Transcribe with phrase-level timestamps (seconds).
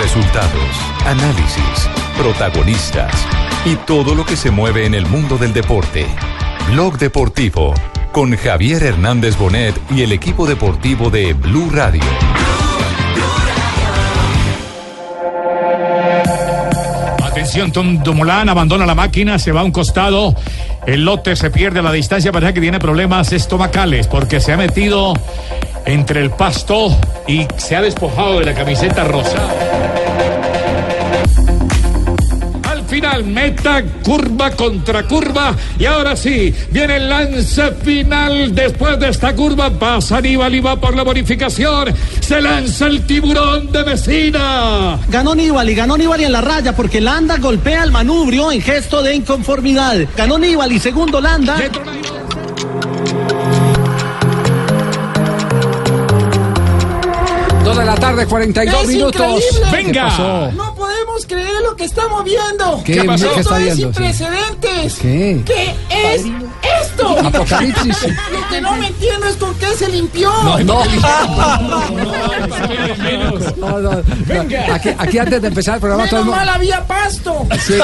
[0.00, 0.76] Resultados,
[1.06, 3.12] análisis, protagonistas
[3.64, 6.06] y todo lo que se mueve en el mundo del deporte.
[6.70, 7.74] Blog Deportivo
[8.12, 12.04] con Javier Hernández Bonet y el equipo deportivo de Blue Radio.
[17.24, 20.32] Atención, Tom Dumoulin abandona la máquina, se va a un costado.
[20.86, 24.56] El lote se pierde a la distancia, parece que tiene problemas estomacales porque se ha
[24.56, 25.14] metido
[25.84, 26.96] entre el pasto
[27.26, 29.87] y se ha despojado de la camiseta rosa.
[32.98, 35.54] Final, meta, curva contra curva.
[35.78, 38.52] Y ahora sí, viene el lance final.
[38.52, 41.94] Después de esta curva, pasa Aníbal y va por la bonificación.
[42.20, 44.98] Se lanza el tiburón de Mesina.
[45.08, 49.14] Ganó Nibali, ganó Nibali en la raya porque Landa golpea el manubrio en gesto de
[49.14, 49.96] inconformidad.
[50.16, 51.56] Ganó Nibali, segundo Landa.
[57.64, 59.14] Dos de la tarde, 42 Es minutos.
[59.20, 59.70] increíble.
[59.70, 60.50] Venga.
[61.18, 62.82] Podemos creer lo que estamos viendo.
[62.84, 63.24] ¿Qué- ¿Qué pasó?
[63.34, 64.94] qué Esto está es sin precedentes.
[65.00, 65.42] ¿Qué?
[65.44, 65.74] ¿Qué
[66.14, 66.22] es
[66.82, 67.18] esto?
[67.18, 67.96] Apocalipsis.
[68.32, 70.30] Lo que no me entiendo es con qué se limpió.
[70.42, 70.82] No, no.
[73.58, 74.02] No, no, no.
[74.74, 77.46] Aquí, aquí antes de empezar el programa, todo el, Menos mu- mal había pasto.
[77.66, 77.74] sí,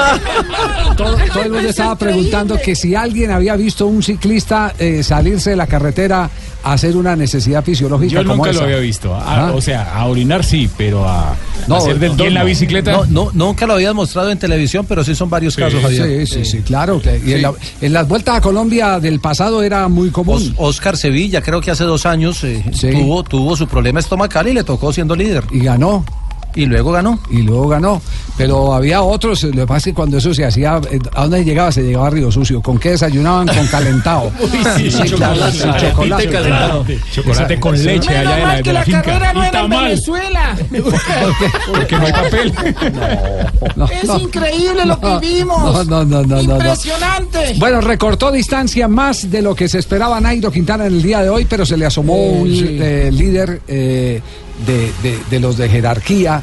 [0.97, 5.51] todo, todo el mundo estaba preguntando que si alguien había visto un ciclista eh, salirse
[5.51, 6.29] de la carretera
[6.63, 8.59] a hacer una necesidad fisiológica Yo como nunca esa.
[8.61, 9.13] lo había visto.
[9.13, 9.51] A- Ah.
[9.53, 11.35] O sea, a orinar sí, pero a
[11.67, 12.91] No, hacer del en la bicicleta.
[12.91, 16.25] No, no, nunca lo habías mostrado en televisión, pero sí son varios casos, Javier.
[16.27, 17.01] Sí, sí, sí, claro.
[17.01, 20.35] que- y en, la- en las vueltas a Colombia del pasado era muy común.
[20.35, 22.91] Os- Oscar Sevilla, creo que hace dos años eh, Sí.
[22.91, 25.43] tuvo, tuvo su problema estomacal y le tocó siendo líder.
[25.51, 26.03] y ganó.
[26.55, 27.19] Y luego ganó.
[27.29, 28.01] y luego ganó.
[28.37, 31.43] Pero había otros, lo que pasa es que cuando eso se hacía, eh, ¿a dónde
[31.45, 31.71] llegaba?
[31.71, 32.61] Se llegaba a Río Sucio.
[32.61, 33.47] ¿Con qué desayunaban?
[33.47, 34.31] Con calentado.
[34.77, 36.99] sí, claro, sí, chocolate.
[37.13, 39.01] Chocolate con leche Menos allá de la, de que la la, finca.
[39.03, 40.55] carrera no Y era en Venezuela.
[41.67, 42.53] porque no hay papel.
[43.75, 44.19] No, Es no.
[44.19, 45.87] increíble lo que vimos.
[45.87, 46.53] no, no, no, no, no.
[46.55, 47.55] Impresionante.
[47.57, 51.29] Bueno, recortó distancia más de lo que se esperaba Nairo Quintana en el día de
[51.29, 54.21] hoy, pero se le asomó un eh, líder eh,
[54.65, 56.41] de, de- de los de jerarquía,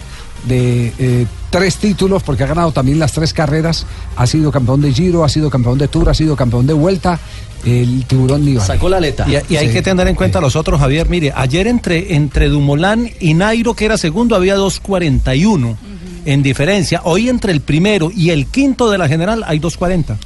[0.49, 3.87] de eh, tres títulos, porque ha ganado también las tres carreras,
[4.17, 7.19] ha sido campeón de Giro, ha sido campeón de Tour, ha sido campeón de Vuelta,
[7.65, 8.67] el tiburón Nibali.
[8.67, 9.25] Sacó la aleta.
[9.29, 9.73] Y, y hay Sí.
[9.75, 11.09] que tener en cuenta a los otros, Javier.
[11.09, 15.77] Mire, ayer entre, entre Dumolán y Nairo, que era segundo, había 2.41
[16.25, 17.03] en diferencia.
[17.05, 20.17] Hoy entre el primero y el quinto de la general hay 2.40.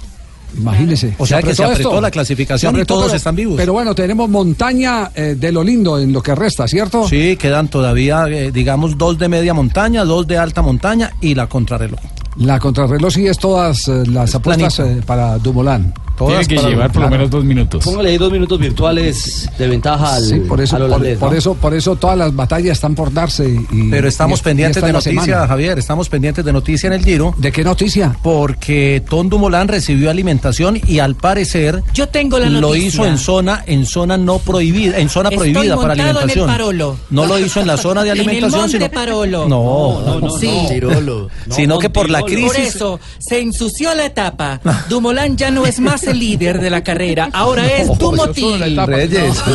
[0.56, 1.14] Imagínese.
[1.18, 2.00] O sea que se apretó esto.
[2.00, 3.56] la clasificación Se y todos pero- están vivos.
[3.56, 7.08] Pero bueno, tenemos montaña eh, de lo lindo en lo que resta, ¿cierto?
[7.08, 11.46] Sí, quedan todavía, eh, digamos, dos de media montaña, dos de alta montaña y la
[11.46, 12.00] contrarreloj.
[12.38, 15.94] La contrarreloj sí es todas eh, las apuestas para Dumolán.
[16.16, 17.84] Tiene Todas que para- llevar por lo menos dos minutos.
[17.84, 21.38] Póngale ahí dos minutos virtuales de ventaja al, Sí, por eso, al holandés, por ¿no?
[21.38, 23.48] eso, por eso todas las batallas están por darse.
[23.70, 25.46] Y, Pero estamos y- pendientes de noticia, semana.
[25.48, 27.34] Javier, estamos pendientes de noticia en el Giro.
[27.36, 28.16] ¿De qué noticia?
[28.22, 32.88] Porque Tom Dumoulin recibió alimentación y al parecer Yo tengo la lo noticia.
[32.88, 36.16] hizo en zona en zona no prohibida, en zona Estoy prohibida para montado en el
[36.16, 36.46] alimentación.
[36.48, 36.96] Parolo.
[37.10, 39.48] No lo hizo en la zona de En el alimentación, monte sino Parolo.
[39.48, 40.50] No, no, no, sí.
[40.68, 41.28] Tirolo.
[41.50, 42.46] sino que por la Montirolo.
[42.46, 44.60] Por crisis eso se ensució la etapa.
[44.88, 48.76] Dumoulin ya no es más el líder de la carrera, ahora es Dumotil.
[48.86, 49.42] Reyes.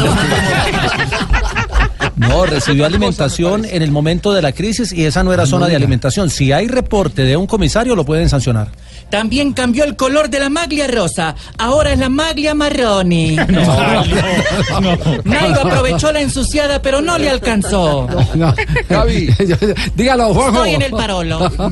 [2.15, 5.75] No, recibió alimentación en el momento de la crisis y esa no era zona de
[5.75, 6.29] alimentación.
[6.29, 8.67] Si hay reporte de un comisario, lo pueden sancionar.
[9.11, 11.35] También cambió el color de la maglia rosa.
[11.57, 13.35] Ahora es la maglia marroni.
[15.25, 18.07] Nairo aprovechó la ensuciada, pero no le alcanzó.
[18.35, 18.55] No.
[19.95, 20.63] Dígalo, Juanjo.
[20.63, 21.51] Estoy en el Parolo.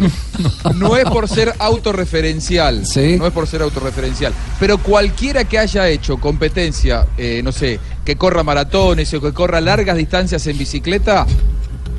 [0.76, 2.86] No es por ser autorreferencial.
[2.86, 3.18] Sí.
[3.18, 4.34] No es por ser autorreferencial.
[4.60, 9.62] Pero cualquiera que haya hecho competencia, eh, no sé, que corra maratones o que corra
[9.62, 11.26] largas distancias en bicicleta,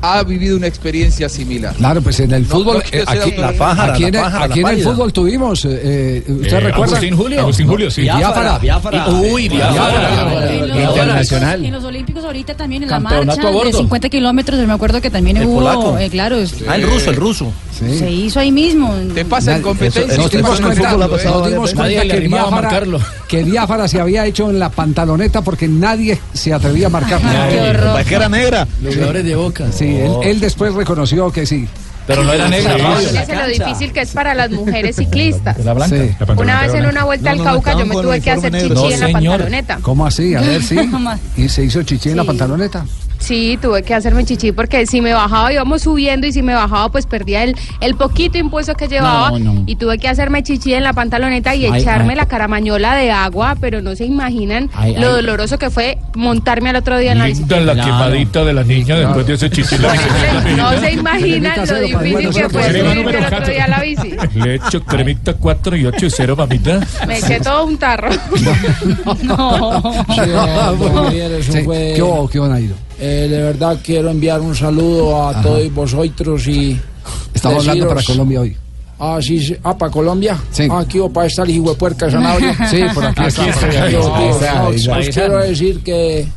[0.01, 1.75] ha vivido una experiencia similar.
[1.75, 4.25] Claro, pues en el fútbol, no eh, aquí, autor- La pájara, aquí en, la el-
[4.25, 4.91] pájara, aquí la en el pálida.
[4.91, 6.95] fútbol tuvimos, eh, eh, ¿usted Eh, recuerda?
[6.97, 7.39] Agustín Julio.
[7.41, 8.01] Agustín Julio, sí.
[8.01, 8.57] Biafara.
[8.59, 9.07] Biafara.
[9.09, 10.51] Uy, Biafara.
[10.53, 11.65] En los, Internacional.
[11.65, 15.01] En los Olímpicos ahorita también en la Campeonato marcha de 50 kilómetros, yo me acuerdo
[15.01, 15.97] que también El hubo, polaco.
[15.97, 16.37] eh, claro,
[16.67, 17.53] Ah, el ruso, el ruso.
[17.81, 17.97] Sí.
[17.99, 18.93] se hizo ahí mismo.
[19.13, 20.17] Te pasa en competencia.
[20.17, 22.99] Nos dimos el cuenta, que Biafara, marcarlo.
[23.27, 27.29] que Biafara se había hecho en la pantaloneta porque nadie se atrevía a marcarlo.
[27.49, 28.03] Qué horror.
[28.03, 28.67] que era negra.
[28.81, 29.71] Los jugadores de Boca.
[29.71, 31.67] Sí, él, él después reconoció que sí.
[32.07, 32.75] Pero no era negra.
[32.97, 35.63] Fíjese lo difícil que es para las mujeres ciclistas.
[35.63, 35.95] La blanca.
[35.95, 36.15] Sí.
[36.19, 38.93] La Una vez en una vuelta No, al Cauca yo me tuve que hacer chichi
[38.93, 39.79] en la pantaloneta.
[39.81, 40.35] ¿Cómo así?
[40.35, 40.75] A ver, sí.
[40.89, 41.11] ¿Cómo?
[41.37, 42.85] ¿Y se hizo chichi en la pantaloneta?
[43.31, 46.89] Sí, tuve que hacerme chichi porque si me bajaba íbamos subiendo y si me bajaba
[46.91, 49.63] pues perdía el, el poquito impulso que llevaba No, no.
[49.67, 52.17] y tuve que hacerme chichi en la pantaloneta y Ay, echarme ay.
[52.17, 55.13] la caramañola de agua, pero no se imaginan Ay, lo ay.
[55.13, 57.39] doloroso que fue montarme al otro día en la bici.
[57.39, 59.77] Linda la quemadita de la niña después de ese chiste.
[60.57, 64.13] No se imaginan lo difícil que fue subirme el otro día a la bici.
[64.35, 66.81] Le echo cremita 4 y 8 y 0, mamita.
[67.07, 68.09] Me eché todo un tarro.
[69.23, 69.81] no.
[71.13, 72.75] Eso Sí, fue- ¿Qué hubo, qué hubo, Nairo?
[73.01, 76.79] Eh, de verdad quiero enviar un saludo a todos vosotros y.
[77.33, 78.57] Estamos hablando para deciros- Colombia hoy.
[78.99, 79.55] Ah, sí, sí.
[79.63, 80.37] Ah, para Colombia.
[80.51, 80.67] Sí.
[80.69, 82.55] Ah, aquí para estar el hijuepuerca de Sanabria.
[82.69, 83.89] Sí, por aquí por aquí está.
[83.89, 84.75] No, está, os
[85.07, 85.21] está.
[85.21, 86.27] quiero decir que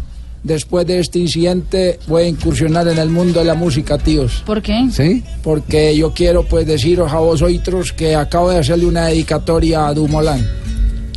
[0.43, 4.43] después de este incidente voy a incursionar en el mundo de la música, tíos.
[4.47, 4.89] ¿Por qué?
[4.91, 5.23] ¿Sí?
[5.43, 10.47] Porque yo quiero pues deciros a vosotros que acabo de hacerle una dedicatoria a Dumoulin.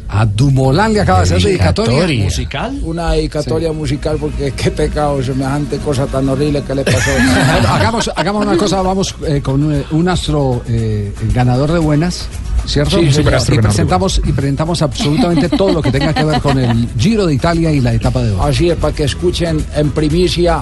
[0.10, 2.24] A Dumolán le acaba de hacer dedicatoria.
[2.24, 2.80] ¿Musical?
[2.84, 6.98] Una dedicatoria musical porque qué pecado, semejante cosa tan horrible que le pasó.
[7.52, 12.28] Bueno, hagamos, hagamos una cosa, vamos eh, con eh, un astro eh, ganador de buenas.
[12.66, 13.00] ¿Cierto?
[13.00, 13.24] Sí, y
[13.58, 17.72] presentamos, y presentamos absolutamente todo lo que tenga que ver con el Giro de Italia
[17.72, 18.40] y la etapa de hoy.
[18.42, 20.60] Así es, para que escuchen en primicia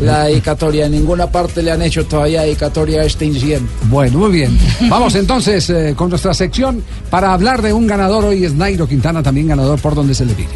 [0.00, 0.86] la dedicatoria.
[0.86, 3.70] En ninguna parte le han hecho todavía dedicatoria a este incidente.
[3.84, 4.58] Bueno, muy bien.
[4.88, 8.24] Vamos entonces eh, con nuestra sección para hablar de un ganador.
[8.24, 10.48] Hoy es Nairo Quintana, también ganador por donde se le pide.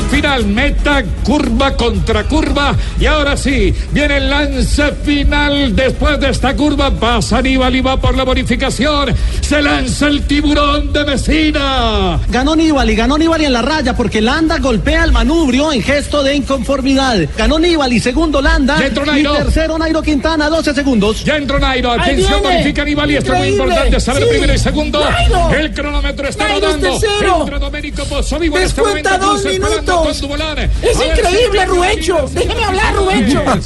[0.00, 2.74] Al final, meta, curva contra curva.
[2.98, 5.76] Y ahora sí, viene el lance final.
[5.76, 9.14] Después de esta curva, pasa Aníbal y va por la bonificación.
[9.42, 12.18] Se lanza el tiburón de Mesina.
[12.28, 16.34] Ganó Nibali, ganó Nibali en la raya porque Landa golpea al manubrio en gesto de
[16.34, 17.18] inconformidad.
[17.36, 18.78] Ganó Nibali, segundo Landa.
[18.80, 19.34] Ya entró y Nairo.
[19.34, 21.24] tercero Nairo Quintana, 12 segundos.
[21.24, 21.92] Ya entró Nairo.
[21.92, 24.28] Atención, bonifica Aníbal y esto es muy importante saber Sí.
[24.30, 25.08] primero y segundo.
[25.08, 25.50] Nairo.
[25.52, 26.98] El cronómetro está Nairo es rodando.
[27.00, 27.40] tercero.
[27.42, 29.10] Entra Domenico Pozzo vivo en este momento.
[29.18, 30.70] dos esperando minutos.
[30.82, 31.60] Es A increíble.
[31.60, 32.34] Aníbal.
[32.34, 33.62] Déjeme hablar, Nibali.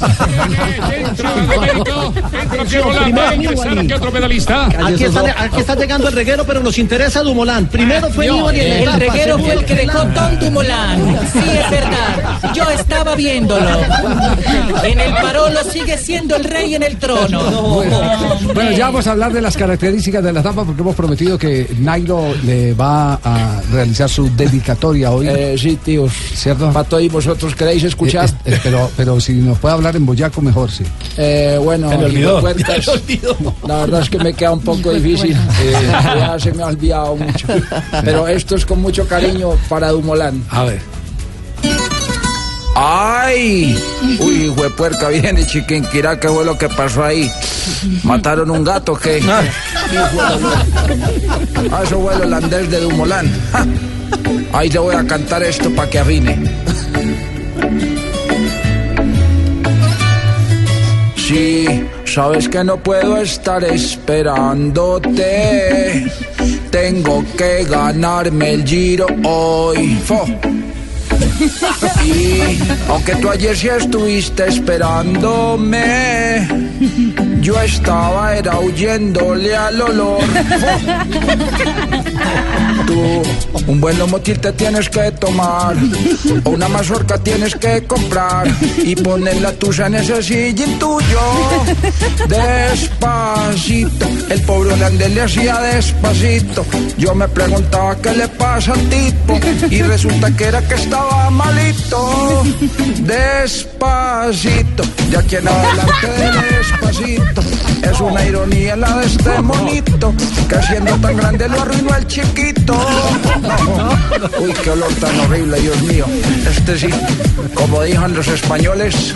[4.83, 7.67] aquí está, aquí está llegando el reguero, pero nos interesa Dumolán.
[7.67, 11.17] Primero fue Nibali El etapa, reguero fue el que dejó Tom Dumoulin.
[11.31, 12.53] Sí, es verdad.
[12.53, 13.69] Yo estaba viéndolo.
[14.83, 17.43] En el Parolo sigue siendo el rey en el trono.
[18.53, 21.67] Bueno, ya vamos a hablar de las características de la etapa porque hemos prometido que
[21.79, 25.27] Nairo le va a realizar su dedicatoria hoy.
[25.27, 25.77] Eh, sí,
[26.09, 26.71] ¿Cierto?
[26.71, 28.29] Para todos vosotros queréis escuchar.
[28.45, 30.83] Eh, eh, pero, pero si nos puede hablar en boyaco, mejor, sí.
[31.17, 32.41] Eh, bueno, le olvidó.
[33.67, 35.35] la verdad es que me queda un poco difícil.
[35.61, 37.47] Eh, ya se me ha olvidado mucho.
[38.03, 40.43] Pero esto es con mucho cariño para Dumolán.
[40.49, 40.94] A ver.
[42.75, 43.79] ¡Ay!
[44.19, 47.31] Uy, huepuerca, viene Chiquinquirá, ¿qué fue lo que pasó ahí?
[48.03, 49.21] ¿Mataron un gato qué?
[51.71, 53.31] Ah, eso fue el holandés de Dumolán.
[53.51, 53.65] Ja.
[54.53, 56.37] Ahí le voy a cantar esto para que arruine.
[61.15, 61.67] Sí,
[62.05, 66.05] sabes que no puedo estar esperándote.
[66.71, 69.95] Tengo que ganarme el giro hoy.
[70.05, 70.25] Fo.
[72.05, 72.57] Y
[72.89, 76.47] aunque tú ayer sí estuviste esperándome,
[77.45, 80.23] yo estaba era huyéndole al olor.
[82.87, 83.21] Tú,
[83.67, 85.75] un buen lomotil te tienes que tomar,
[86.43, 88.47] o una mazorca tienes que comprar
[88.83, 91.21] y poner la tuya en ese sillín tuyo.
[92.27, 96.65] Despacito, el pobre holandés le hacía despacito.
[96.97, 99.39] Yo me preguntaba qué le pasa al tipo
[99.69, 102.43] y resulta que era que estaba malito.
[103.01, 106.07] Despacito, de aquí en adelante
[106.57, 107.41] despacito.
[107.83, 110.13] Es una ironía la de este monito,
[110.49, 112.73] que siendo tan grande lo arruinó el chiquito.
[114.39, 116.05] Uy, qué olor tan horrible, Dios mío.
[116.49, 116.89] Este sí,
[117.53, 119.13] como dijan los españoles,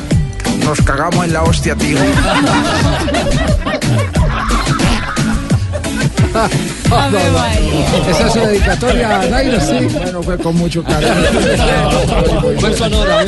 [0.63, 1.97] nos cagamos en la hostia, tío.
[6.89, 8.09] No, no, no.
[8.11, 9.87] Esa es su dedicatoria, Nairo, sí.
[9.97, 11.11] Bueno, fue con mucho cariño.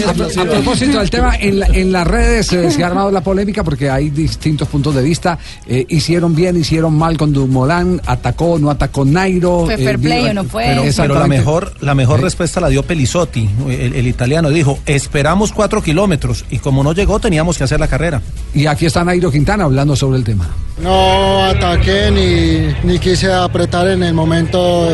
[0.08, 3.22] A, a propósito del tema, en, la- en las redes eh, se ha armado la
[3.22, 5.38] polémica porque hay distintos puntos de vista.
[5.68, 9.66] Eh, hicieron bien, hicieron mal con Dumoulin, atacó, no atacó Nairo.
[9.66, 10.64] Fue fair eh, play o no fue.
[10.66, 14.50] Pero, pero la mejor, la mejor respuesta la dio Pelizotti, el, el italiano.
[14.50, 18.22] Dijo, esperamos cuatro kilómetros y como no llegó teníamos que hacer la carrera.
[18.54, 20.50] Y aquí está Nairo Quintana hablando sobre el tema.
[20.82, 24.90] No ataqué ni, ni quise apretar en el momento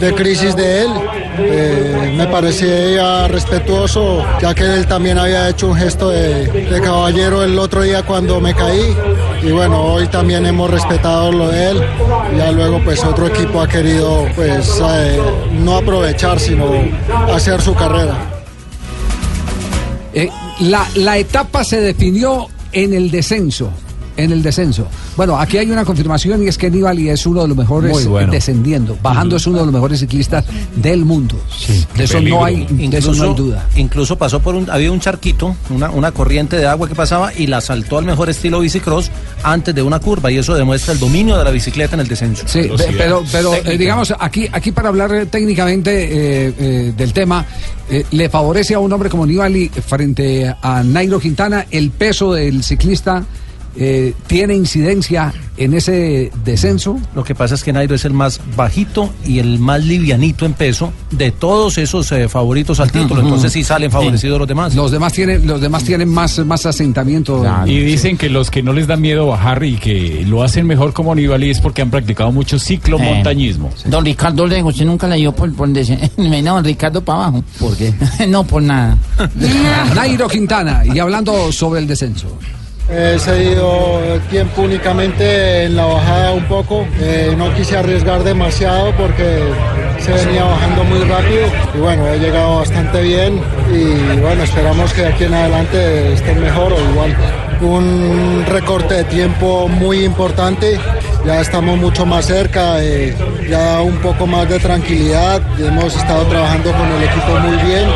[0.00, 0.88] de crisis de él.
[1.38, 7.42] Eh, me parecía respetuoso, ya que él también había hecho un gesto de, de caballero
[7.42, 8.96] el otro día cuando me caí.
[9.42, 11.80] Y bueno, hoy también hemos respetado lo de él.
[12.36, 15.20] Ya luego pues otro equipo ha querido pues eh,
[15.58, 16.64] no aprovechar, sino
[17.32, 18.16] hacer su carrera.
[20.14, 20.28] Eh,
[20.60, 23.70] La, la etapa se definió en el descenso.
[24.20, 24.86] En el descenso.
[25.16, 28.30] Bueno, aquí hay una confirmación y es que Nibali es uno de los mejores bueno.
[28.32, 28.96] descendiendo.
[29.02, 30.44] Bajando es uno de los mejores ciclistas
[30.76, 31.36] del mundo.
[31.96, 33.66] de eso no hay, de eso no hay duda.
[33.76, 37.46] Incluso pasó por un, había un charquito, una, una corriente de agua que pasaba y
[37.46, 39.10] la saltó al mejor estilo bicicross
[39.42, 42.44] antes de una curva y eso demuestra el dominio de la bicicleta en el descenso.
[42.46, 45.90] Sí, pe- pero, pero eh, digamos, aquí, aquí para hablar eh, técnicamente
[46.48, 47.44] eh, eh, del tema,
[47.88, 52.62] eh, le favorece a un hombre como Nibali frente a Nairo Quintana el peso del
[52.62, 53.24] ciclista.
[53.76, 56.98] Eh, ¿Tiene incidencia en ese descenso?
[57.14, 60.54] Lo que pasa es que Nairo es el más bajito y el más livianito en
[60.54, 63.20] peso de todos esos eh, favoritos al título.
[63.22, 64.74] Entonces sí salen favorecidos los demás.
[64.74, 67.44] Los demás tienen, los demás tienen más, más asentamiento.
[67.66, 70.92] Y dicen que los que no les da miedo bajar y que lo hacen mejor
[70.92, 73.70] como Nibali es porque han practicado mucho ciclomontañismo.
[73.86, 75.68] Don Ricardo Lego, usted nunca la dio por, por
[76.16, 77.44] No, don Ricardo para abajo.
[77.58, 77.94] ¿Por qué?
[78.28, 78.96] no, por nada.
[79.94, 82.38] Nairo Quintana, y hablando sobre el descenso.
[82.92, 86.84] He cedido tiempo únicamente en la bajada un poco.
[87.00, 89.44] Eh, no quise arriesgar demasiado porque
[90.00, 91.46] se venía bajando muy rápido.
[91.72, 93.40] Y bueno, he llegado bastante bien
[93.72, 97.16] y bueno, esperamos que de aquí en adelante estén mejor o igual.
[97.60, 100.80] Un recorte de tiempo muy importante.
[101.24, 103.14] Ya estamos mucho más cerca, eh,
[103.48, 105.42] ya un poco más de tranquilidad.
[105.60, 107.88] Hemos estado trabajando con el equipo muy bien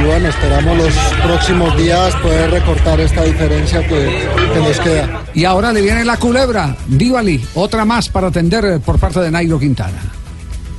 [0.00, 0.94] y bueno, esperamos los
[1.24, 5.22] próximos días poder recortar esta diferencia que, nos queda.
[5.34, 9.30] Y ahora le viene la culebra, Nibali, otra más para atender eh, por parte de
[9.30, 10.17] Nairo Quintana.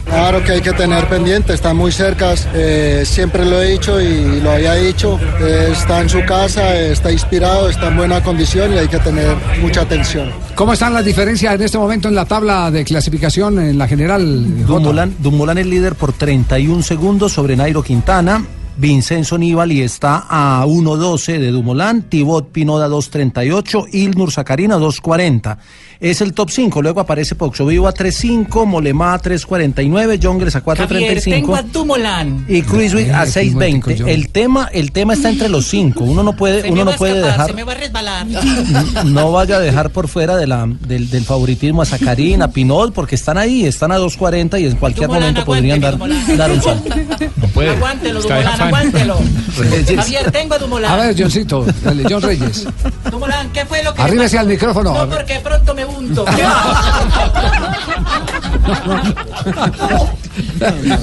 [0.09, 4.41] Claro que hay que tener pendiente, están muy cerca, eh, siempre lo he dicho y
[4.41, 8.73] lo había dicho, eh, está en su casa, eh, está inspirado, está en buena condición
[8.73, 10.31] y hay que tener mucha atención.
[10.55, 14.65] ¿Cómo están las diferencias en este momento en la tabla de clasificación en la general?
[14.65, 18.43] Dumoulin, Dumoulin es líder por 31 segundos sobre Nairo Quintana.
[18.77, 25.57] Vincenzo Nibali está a 1.12 de Dumoulin, Thibaut Pinoda 2.38, Ilnur Sacarina 2.40.
[26.01, 30.61] Es el top 5, luego aparece Poxo Vivo a 3.5, Molema a 3.49, Jongles a
[30.61, 32.45] Javier, tengo a 4.35 Dumoulin.
[32.47, 33.95] y Cruisewick a Ay, qué momentico, 6.20.
[33.95, 34.07] yo.
[34.07, 36.05] El tema, el tema está entre los cinco.
[36.05, 38.27] Uno no puede, Se uno no puede escapar, dejar se me va a resbalar.
[39.07, 42.93] no vaya a dejar por fuera de la, del, del favoritismo a Sacarina, a Pinot,
[42.93, 45.97] porque están ahí, están a 2.40 y en cualquier Dumoulin, momento podrían dar,
[46.37, 46.95] dar un salto.
[47.53, 47.71] puede.
[47.71, 48.61] Aguántelo, afán.
[48.61, 49.19] aguántelo.
[49.57, 49.95] Reyes.
[49.97, 50.89] Javier, tengo a Dumoulin.
[50.89, 52.65] A ver, Johncito, dale, John Reyes.
[53.11, 54.39] Dumoulin, ¿qué fue lo que Arríbese pasó?
[54.39, 54.93] al micrófono.
[54.93, 56.25] No, porque pronto me unto.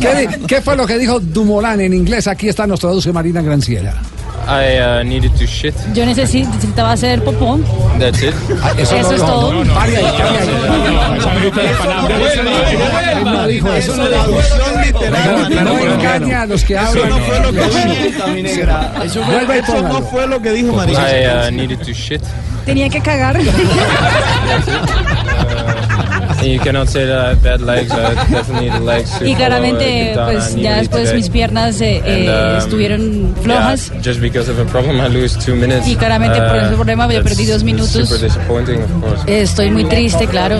[0.00, 2.26] ¿Qué, qué fue lo que dijo Dumoulin en inglés?
[2.26, 3.94] Aquí está, nos traduce Marina Granciera.
[4.46, 5.74] I uh, needed to shit.
[5.92, 7.58] Yo necesi- necesitaba hacer popó.
[7.98, 8.32] That's it.
[8.78, 9.52] Eso es todo.
[13.24, 13.96] No dijo eso.
[13.96, 17.10] No, no engaña a los que hablan.
[19.26, 20.02] Vuelva y póngalo.
[20.02, 22.22] fue lo que dijo I uh, to shit.
[22.64, 23.40] Tenía que cagar.
[23.40, 23.48] I.
[26.08, 26.58] I Y
[29.32, 32.00] uh, claramente, pues and ya después mis piernas eh,
[32.58, 33.90] estuvieron flojas.
[33.90, 35.86] Yeah, just because of a problem, I lose two minutes.
[35.86, 38.08] Y claramente por ese problema yo perdí dos minutos.
[38.08, 39.24] Super disappointing, of course.
[39.42, 40.58] Estoy muy triste, claro.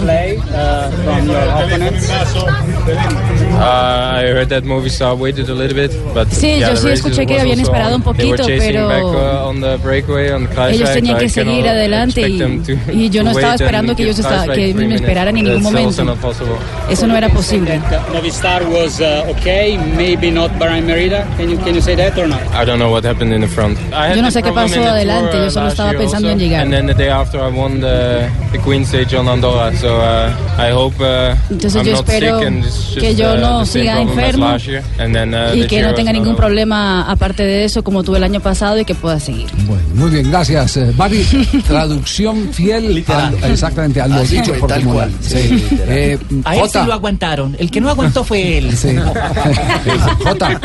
[3.56, 7.26] Uh, I heard that Movistar waited a little bit, but Sí, yeah, yo sí escuché
[7.26, 11.18] que habían esperado un poquito, pero back, uh, on the breakaway, on the ellos tenían
[11.18, 14.86] que seguir adelante y, y yo no estaba and esperando que ellos esta- Kruiswijk que
[14.86, 16.04] me esperaran en ningún Also momento.
[16.04, 16.56] not possible.
[16.90, 17.80] Eso no era posible.
[18.12, 21.26] Movistar was uh, okay, maybe not Bahrain Merida.
[21.36, 22.40] Can you can you say that or not?
[22.54, 23.78] I don't know what happened in the front.
[24.14, 26.30] Yo no sé qué pasó in the adelante, yo solo estaba pensando also.
[26.30, 26.62] en llegar.
[26.62, 30.32] And then the day after I won the, the Queen Stage on Andorra, so uh,
[30.58, 33.36] I hope uh, Entonces I'm yo not espero sick and it's just que yo uh,
[33.36, 34.82] no the siga enfermo last year.
[34.98, 38.24] And then, uh, y que no tenga ningún problema aparte de eso como tuve el
[38.24, 39.48] año pasado y que pueda seguir.
[39.66, 40.76] Bueno, muy bien, gracias.
[40.76, 41.22] Eh, Mari,
[41.66, 45.12] traducción fiel al- exactamente a lo dicho por tal cual.
[45.20, 45.45] Sí.
[45.88, 47.56] Eh, A él sí lo aguantaron.
[47.58, 48.76] El que no aguantó fue él.
[48.76, 48.88] Sí.
[50.24, 50.60] Jota,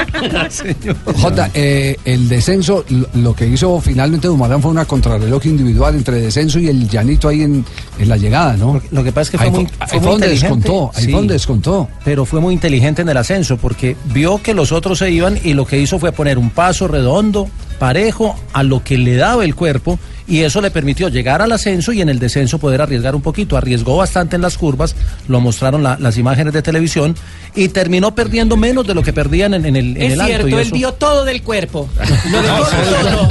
[1.22, 2.84] Jota, eh, el descenso,
[3.14, 7.42] lo, que hizo finalmente Dumoulin fue una contrarreloj individual entre descenso y el llanito ahí
[7.44, 7.66] en,
[8.00, 8.82] en la llegada, ¿no?
[8.92, 10.48] Lo que pasa es que fue ahí muy, fue, fue ahí muy inteligente.
[10.48, 11.12] descontó, ahí Sí.
[11.12, 11.90] fue donde descontó.
[12.04, 15.54] Pero fue muy inteligente en el ascenso porque vio que los otros se iban y
[15.54, 17.48] lo que hizo fue poner un paso redondo,
[17.80, 20.00] parejo, a lo que le daba el cuerpo
[20.32, 23.58] y eso le permitió llegar al ascenso y en el descenso poder arriesgar un poquito.
[23.58, 24.96] Arriesgó bastante en las curvas,
[25.28, 27.16] lo mostraron la- las imágenes de televisión
[27.54, 30.34] y terminó perdiendo menos de lo que perdían en, en el, en Es el alto.
[30.38, 31.90] cierto, él dio todo del cuerpo.
[32.32, 33.30] Lo dejó todo.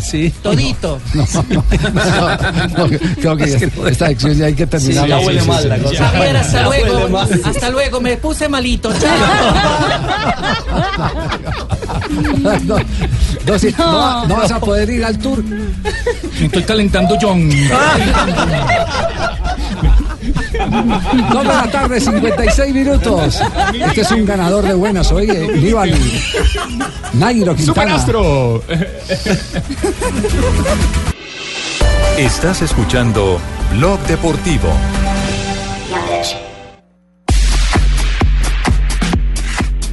[0.00, 0.32] Sí.
[0.42, 0.98] Todito.
[1.14, 1.24] No,
[3.20, 3.44] creo que
[3.88, 5.04] esta sección ya hay que terminar.
[5.04, 6.08] Sí, ya huele mal la cosa.
[6.08, 7.08] Javier, hasta Ya luego.
[7.08, 7.40] mal.
[7.44, 8.90] Hasta luego, me puse malito.
[12.42, 12.76] no, no,
[13.78, 15.42] no va- no vas a poder ir al tour.
[16.40, 17.48] Me estoy calentando John.
[21.32, 23.40] Dos de la tarde, 56 minutos.
[23.74, 26.22] Este es un ganador de buenas, oye, Nibali.
[27.14, 27.98] Nairo Quintana.
[27.98, 28.62] ¡Superastro!
[32.16, 33.38] Estás escuchando
[33.72, 34.68] Blog Deportivo.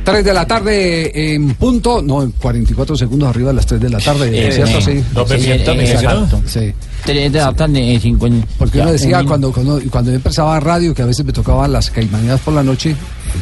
[0.04, 3.90] Tres de la tarde en punto, no, en 44 segundos arriba de las 3 de
[3.90, 5.04] la tarde, Eh, eh, Sí.
[5.14, 6.48] dos de ciento, me dice, Exacto, ¿no?
[6.48, 6.74] sí.
[7.06, 8.48] Tres de la tarde, eh, cincuenta.
[8.58, 11.34] Porque uno Ya, decía un- cuando, cuando, cuando yo empezaba radio que a veces me
[11.34, 12.96] tocaban las caimaneadas por la noche.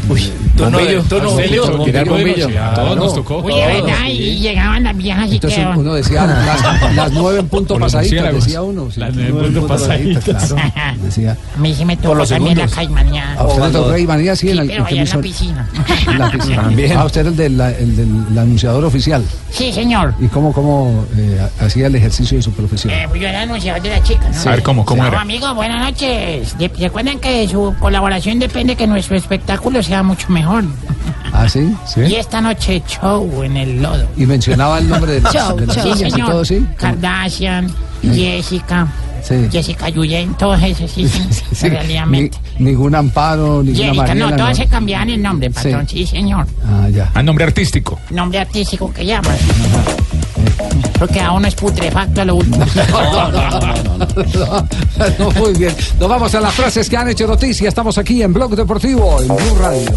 [0.10, 2.48] Uy, tono de- tono bombillo, de bombillo.
[2.63, 3.38] a todos nos tocó.
[3.39, 4.08] Oye, ¿verdad?
[4.08, 5.80] Y llegaban las viejas y Entonces quedaban.
[5.80, 6.25] uno decía
[6.82, 8.88] las, las nueve en punto pasaditas, decía uno.
[8.96, 10.24] Las nueve en punto pasaditas.
[10.24, 10.56] claro.
[11.03, 11.38] Decía.
[11.56, 12.96] A mí sí me tocó los también la segundos.
[12.96, 13.34] caimaneada.
[13.41, 14.36] ¿A usted le tocó caimanía?
[14.36, 15.70] Sí, en la- pero ¿en qué allá en la piscina.
[16.08, 16.62] En la piscina.
[16.63, 16.91] También.
[16.98, 19.24] Ah, usted era el del, la- el del anunciador oficial.
[19.51, 20.13] Sí, señor.
[20.22, 22.94] ¿Y cómo, cómo eh, hacía el ejercicio de su profesión?
[22.94, 24.34] Eh, yo era anunciador de la chica, ¿no?
[24.41, 24.48] Sí.
[24.48, 25.22] A ver, ¿cómo- cómo era?
[25.22, 26.58] amigo, buenas noches.
[26.58, 30.63] De- Recuerden que de su colaboración depende que nuestro espectáculo sea mucho mejor.
[31.34, 31.74] ¿Ah, sí?
[31.98, 34.05] Y esta noche show en el lodo.
[34.17, 36.65] Y mencionaba el nombre de las, de las Sí, sillas y todo, ¿sí?
[36.77, 38.88] Kardashian, Jessica,
[39.24, 39.48] Sí.
[39.51, 41.22] Jessica Yuyen, todos esos, sí, sí,
[41.53, 42.38] Sí, realmente.
[42.58, 44.29] ni- ningún amparo, ninguna Jessica, Mariela.
[44.31, 46.48] no, todas se cambiaban el nombre, patrón, sí, señor.
[46.67, 47.12] Ah, ya.
[47.13, 48.00] A nombre artístico.
[48.10, 49.38] Nombre artístico que llaman.
[51.00, 52.65] Porque a uno es putrefacto lo último.
[55.17, 55.75] No, muy bien.
[56.00, 57.69] Nos vamos a las frases que han hecho noticia.
[57.69, 59.89] Estamos aquí en Blog Deportivo, en Blue Radio.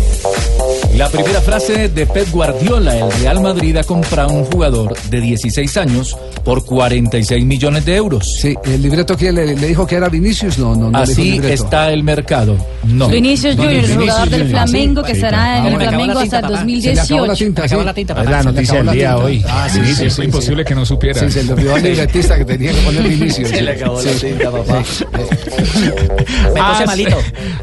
[0.97, 5.77] La primera frase de Pep Guardiola, el Real Madrid ha comprado un jugador de 16
[5.77, 8.33] años por 46 millones de euros.
[8.41, 11.13] Sí, el libreto que le, le dijo que era Vinicius, no, no, no le dijo
[11.21, 11.65] Así libreto.
[11.65, 12.57] está el mercado.
[12.85, 13.09] No.
[13.09, 14.61] Vinicius Junior, el Vinicius jugador del Junior.
[14.69, 15.19] Flamengo Ah, que sí.
[15.19, 16.59] estará en Ah, el acabó Flamengo la hasta tinta, el papá.
[16.59, 16.95] 2018.
[16.95, 17.69] Se le acabó la tinta, sí.
[17.69, 19.45] Se le acabó la tinta, Es la noticia del día hoy.
[19.49, 21.21] Ah, Sí, sí, sí, es imposible que no supiera.
[21.21, 23.49] Sí, se le olvidó al libretista que tenía que poner Vinicius.
[23.55, 24.83] Se le acabó la tinta, papá.
[26.55, 27.17] Me puse malito.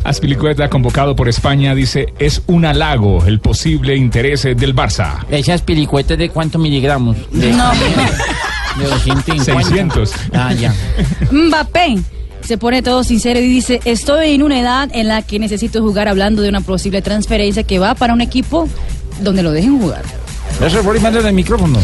[0.03, 5.25] Aspilicueta, convocado por España, dice: Es un halago el posible interés del Barça.
[5.29, 7.17] Esas pilicuetas de cuántos miligramos?
[7.31, 7.71] De, No.
[8.77, 9.43] de 250.
[9.63, 10.11] 600.
[10.33, 10.73] Ah, ya.
[11.31, 11.99] Mbappé
[12.41, 16.07] se pone todo sincero y dice, estoy en una edad en la que necesito jugar
[16.07, 18.67] hablando de una posible transferencia que va para un equipo
[19.22, 20.01] donde lo dejen jugar.
[20.59, 21.79] Eso fue más del micrófono.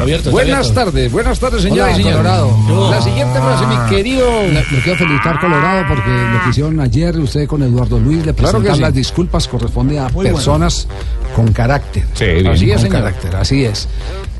[0.00, 0.72] Abierto, está Buenas abierto.
[0.90, 2.16] tardes, buenas tardes, señoras Hola, y señores.
[2.16, 2.90] Colorado.
[2.90, 4.30] La siguiente frase, mi querido.
[4.42, 8.32] Le, le quiero felicitar Colorado porque lo que hicieron ayer usted con Eduardo Luis, le
[8.34, 8.80] Claro que presentar sí.
[8.82, 10.34] las disculpas corresponde a Muy bueno.
[10.36, 10.88] personas
[11.36, 12.04] con carácter.
[12.14, 12.46] Sí, bien.
[12.46, 12.98] Así es, Con señor.
[13.02, 13.36] carácter.
[13.36, 13.88] así es.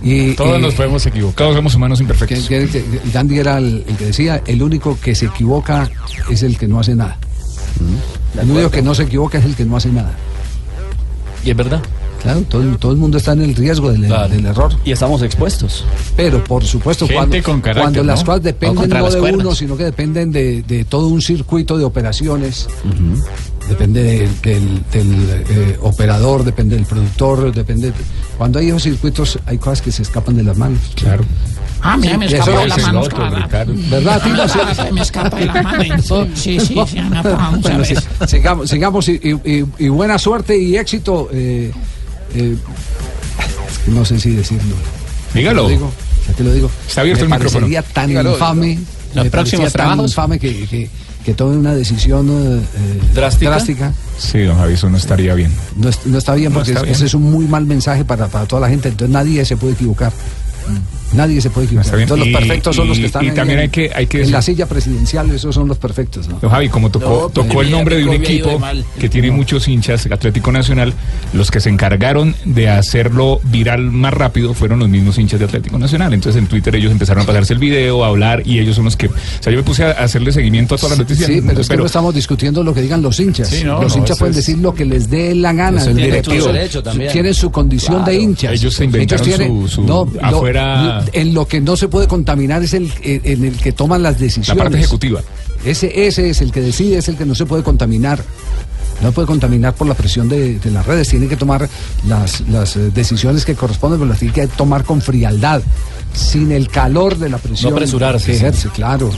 [0.03, 1.37] Y, Todos eh, nos podemos equivocar.
[1.37, 2.47] Todos somos humanos imperfectos.
[2.49, 5.91] que- que- que Gandhi era el, el que decía, el único que se equivoca
[6.31, 7.19] es el que no hace nada.
[8.41, 10.13] El único que no se equivoca es el que no hace nada.
[11.45, 11.81] Y es verdad.
[12.25, 14.75] Claro, todo, todo el mundo está en el riesgo del, del error.
[14.85, 15.85] Y estamos expuestos.
[16.17, 19.41] Pero por supuesto, Gente cuando, con carácter, cuando las cosas dependen no de cuerdas.
[19.45, 22.67] uno, sino que dependen de, de todo un circuito de operaciones,
[23.69, 27.89] depende del, del- del, eh, operador, depende del productor, depende.
[27.89, 27.95] de-
[28.39, 30.81] cuando hay esos circuitos, hay cosas que se escapan de las manos.
[30.97, 31.25] Claro.
[31.83, 33.73] Ah, mira, me Sí, eso de rato.
[33.91, 34.49] ¿Verdad, Tino?
[34.49, 36.07] Se me escapa de las manos.
[36.35, 38.05] Sí, sí, sí, sí, veces.
[38.27, 41.29] sigamos, sigamos y, y- y- y buena suerte y éxito.
[41.31, 41.71] eh,
[42.35, 42.57] eh,
[43.89, 44.75] no sé si decirlo.
[45.35, 45.69] Dígalo.
[45.69, 45.93] Ya te lo digo.
[46.29, 46.71] ya te lo digo.
[46.89, 47.61] Está abierto me el micrófono.
[47.67, 48.79] parecería tan Dígalo, infame.
[49.15, 50.11] Los próximos parecía tan trabajos.
[50.11, 50.91] infame que, que,
[51.25, 53.51] que tome una decisión eh, eh, ¿Drástica?
[53.51, 53.93] drástica.
[54.19, 55.53] Sí, don Javi, eso no estaría bien.
[55.77, 56.95] No, no está bien No porque está es- bien.
[56.97, 58.89] ese es un muy mal mensaje para, para toda la gente.
[58.89, 60.13] Entonces nadie se puede equivocar.
[61.13, 62.01] Nadie se puede equivocar.
[62.01, 64.23] Entonces los Y- perfectos son los que están y también en, hay que- hay que
[64.23, 66.27] en la silla presidencial, esos son los perfectos.
[66.29, 66.41] ¿no?
[66.51, 68.61] Javi, como tocó, No, pues, tocó el nombre de un de equipo
[68.99, 70.93] que tiene muchos hinchas, Atlético Nacional,
[71.33, 75.79] los que se encargaron de hacerlo viral más rápido fueron los mismos hinchas de Atlético
[75.79, 76.13] Nacional.
[76.15, 78.97] Entonces en Twitter ellos empezaron a pasarse el video, a hablar y ellos son los
[78.97, 79.07] que...
[79.07, 81.29] O sea, yo me puse a hacerle seguimiento a todas las noticias.
[81.31, 83.49] Sí, pero es que no estamos discutiendo lo que digan los hinchas.
[83.49, 85.85] Sí, no, los no, hinchas pueden es- decir lo que les dé la gana.
[85.85, 86.49] El directivo.
[87.13, 88.53] Tienen su condición de hinchas.
[88.53, 89.25] Ellos se inventaron
[89.69, 89.85] su- su-
[90.55, 94.19] en lo que no se puede contaminar es el en en el que toman las
[94.19, 94.49] decisiones.
[94.57, 95.21] La parte ejecutiva.
[95.65, 98.23] Ese, ese es el que decide, es el que no se puede contaminar.
[99.03, 101.09] No puede contaminar por la presión de, de las redes.
[101.09, 101.69] Tiene que tomar
[102.07, 105.61] las, las eh, decisiones que corresponden, pero las tiene que tomar con frialdad,
[106.15, 107.71] sin el calor de la presión.
[107.73, 108.39] No apresurarse, Que sí.
[108.45, 109.11] ejerce, claro.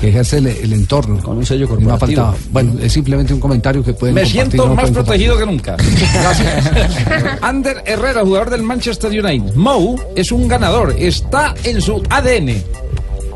[0.00, 1.22] Que ejerce el, el entorno.
[1.22, 2.34] Con un sello No ha faltado.
[2.52, 5.04] Bueno, es simplemente un comentario que pueden Me siento no más compartir.
[5.04, 5.76] protegido que nunca.
[6.12, 7.38] Gracias.
[7.42, 9.54] Ander Herrera, jugador del Manchester United.
[9.54, 10.94] Mou es un ganador.
[10.98, 12.62] Está en su ADN.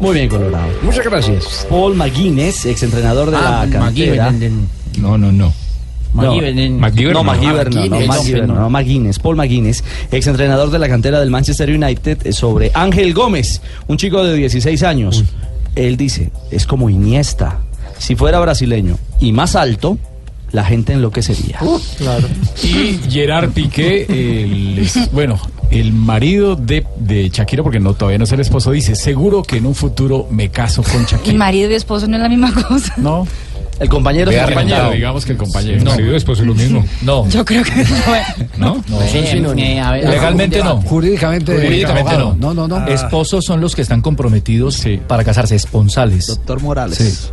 [0.01, 0.67] Muy bien, Colorado.
[0.83, 1.67] Muchas gracias.
[1.71, 4.31] Paul McGuinness, exentrenador de Ah, la cantera.
[4.33, 4.53] McGuinness.
[4.99, 5.53] No, no, no.
[6.15, 6.57] McGiven,
[7.13, 7.25] no, no.
[7.25, 9.19] McGiver no, no, McGuinness.
[9.19, 13.97] No, Paul McGuinness, exentrenador de la cantera del Manchester United, eh, sobre Ángel Gómez, un
[13.97, 15.25] chico de 16 años.
[15.75, 17.59] Él dice, es como Iniesta.
[17.99, 19.99] Si fuera brasileño y más alto,
[20.53, 21.59] la gente enloquecería.
[21.99, 22.29] claro.
[22.63, 28.33] Y Gerard Piqué, el, bueno, el marido de, de Shakira, porque no todavía no es
[28.33, 31.37] el esposo, dice, seguro que en un futuro me caso con Y Shakira.
[31.39, 32.95] marido y esposo no es la misma cosa.
[32.97, 33.27] No.
[33.81, 35.79] El compañero es el compañero, digamos que el compañero.
[35.81, 36.85] Sí, marido y esposo es lo mismo.
[37.03, 37.29] No.
[37.29, 37.73] Yo creo que
[38.57, 38.83] ¿No?
[38.89, 39.09] No, eh,
[39.93, 40.81] ver, Legalmente no.
[40.83, 42.37] Jurídicamente, Jurídicamente no.
[42.37, 42.87] No, no, no.
[42.87, 46.29] Esposos son los que están comprometidos para casarse, esponsales.
[46.29, 46.99] Doctor Morales.
[46.99, 47.29] Sí.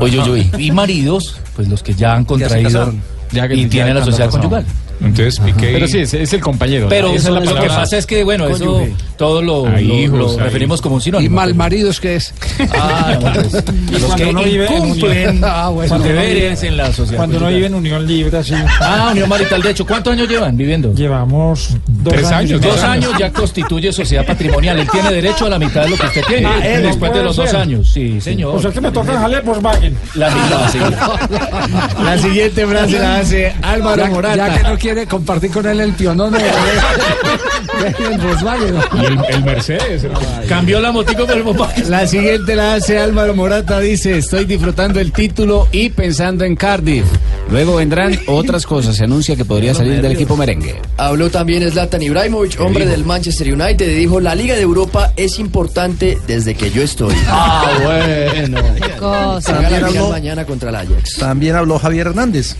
[0.00, 0.50] Uy, uy, uy.
[0.58, 3.02] Y maridos, pues los que ya han contraído casaron.
[3.30, 4.64] Ya que- y tienen la sociedad conyugal.
[5.00, 5.70] Entonces Piqué.
[5.72, 6.88] Pero sí, es, es el compañero.
[6.88, 8.94] Pero Esa es la lo que pasa es que, bueno, eso Cónyuge.
[9.16, 11.34] todo lo, lo- hijos, lo referimos como un ¿Y sinónimo.
[11.36, 12.32] mal maridos qué es?
[12.78, 15.98] Ah, no, pues, los cuando que uno vive en incumplen unión- Ah, bueno.
[15.98, 17.16] deberes en la sociedad.
[17.18, 17.54] Cuando uno conyugal.
[17.54, 18.54] vive en unión libre, así.
[18.80, 19.62] Ah, unión marital.
[19.62, 20.92] De hecho, ¿cuántos años llevan viviendo?
[20.94, 22.60] Llevamos dos Tres años.
[22.60, 24.78] Dos años ya constituye sociedad patrimonial.
[24.78, 26.46] Él tiene derecho a la mitad de lo que usted tiene.
[26.46, 27.90] Ah, él después de los dos años.
[27.92, 28.54] Sí, señor.
[28.56, 29.96] O sea que me toca dejarle Volkswagen.
[30.14, 30.78] La mitad, sí.
[32.04, 38.18] La siguiente frase la hace Álvaro ya, Quiere compartir con él el pionón de, del
[38.18, 38.74] Volkswagen.
[39.00, 40.06] Y el, el Mercedes.
[40.46, 41.90] Cambió la motico por el Volkswagen.
[41.90, 47.06] La siguiente la hace Álvaro Morata, dice, estoy disfrutando el título y pensando en Cardiff.
[47.54, 50.74] Luego vendrán otras cosas, se anuncia que podría salir del equipo merengue.
[50.96, 55.38] Habló también Zlatan Ibrahimovic, hombre del Manchester United, y dijo, la Liga de Europa es
[55.38, 57.14] importante desde que yo estoy.
[57.28, 58.58] Ah, bueno.
[58.98, 59.52] cosa.
[59.52, 61.16] También habló- mañana contra el Ajax.
[61.16, 62.56] También habló Javier Hernández.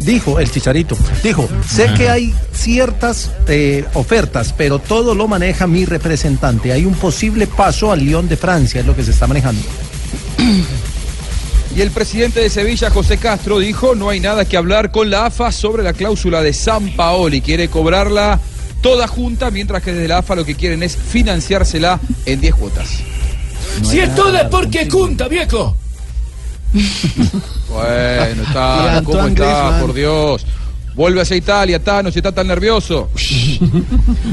[0.00, 5.84] Dijo, el chicharito, dijo, sé que hay ciertas eh, ofertas, pero todo lo maneja mi
[5.84, 6.72] representante.
[6.72, 9.60] Hay un posible paso al Lyon de Francia, es lo que se está manejando.
[11.74, 15.26] Y el presidente de Sevilla, José Castro, dijo no hay nada que hablar con la
[15.26, 17.40] AFA sobre la cláusula de San Paoli.
[17.40, 18.40] Quiere cobrarla
[18.80, 22.88] toda junta, mientras que desde la AFA lo que quieren es financiársela en 10 cuotas.
[23.82, 25.76] Si es todo es porque junta, viejo.
[27.68, 29.44] Bueno, está, ¿cómo está?
[29.44, 29.80] Griezmann.
[29.80, 30.46] Por Dios.
[30.94, 33.08] Vuelve hacia Italia, Tano, si está tan nervioso.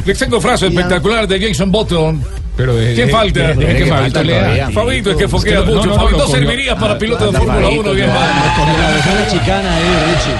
[0.06, 2.24] Les tengo frase espectacular de Jason Button.
[2.58, 3.40] Pero de, ¿Qué de- falta?
[3.54, 3.86] de- Fabito
[4.24, 4.72] falta.
[4.74, 5.86] Fabito es que foquea mucho.
[5.86, 7.94] no, no, Fabito serviría para piloto de Ah, Fórmula Fabito, 1.
[7.94, 8.08] bien.
[8.08, 10.36] La chicana ahí, Richie.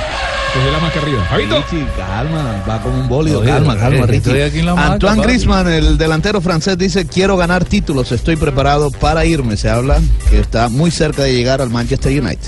[0.54, 1.26] Cogió la más arriba.
[1.30, 1.56] Fabito.
[1.70, 4.44] Richie, calma, va con un bólido, Oye, calma, calma, Richie.
[4.46, 5.28] aquí en la maca, Antoine papi.
[5.28, 9.58] Griezmann, el delantero francés, dice, quiero ganar títulos, estoy preparado para irme.
[9.58, 10.00] Se habla
[10.30, 12.48] que está muy cerca de llegar al Manchester United.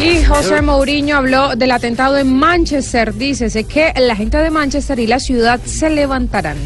[0.00, 3.12] Y José Mourinho habló del atentado en Manchester.
[3.14, 6.56] Dice que la gente de Manchester y la ciudad se levantarán.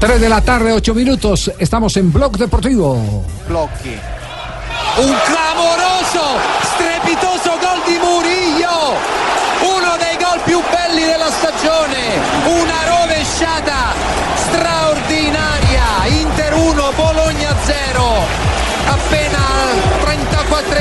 [0.00, 1.52] 3 de la tarde, 8 minutos.
[1.58, 3.24] Estamos en Blog Deportivo.
[3.48, 3.96] Blocchi.
[4.98, 6.38] Un clamoroso,
[6.74, 8.96] strepitoso gol di Murillo.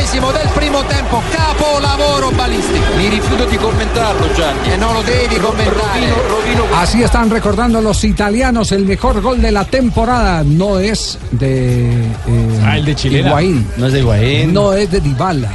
[0.06, 2.96] 34esimo del primo tempo, capolavoro balistico.
[2.98, 4.72] Mi rifiuto di commentarlo, Gianni.
[4.74, 6.14] E non lo devi commentare.
[6.76, 10.44] Así están recordando los italianos el mejor gol de la temporada.
[10.44, 11.90] No es de.
[11.92, 12.96] eh, Ah, el de.
[13.10, 13.68] Higuaín.
[13.78, 14.54] No es de Higuaín.
[14.54, 15.52] No es de Dybala.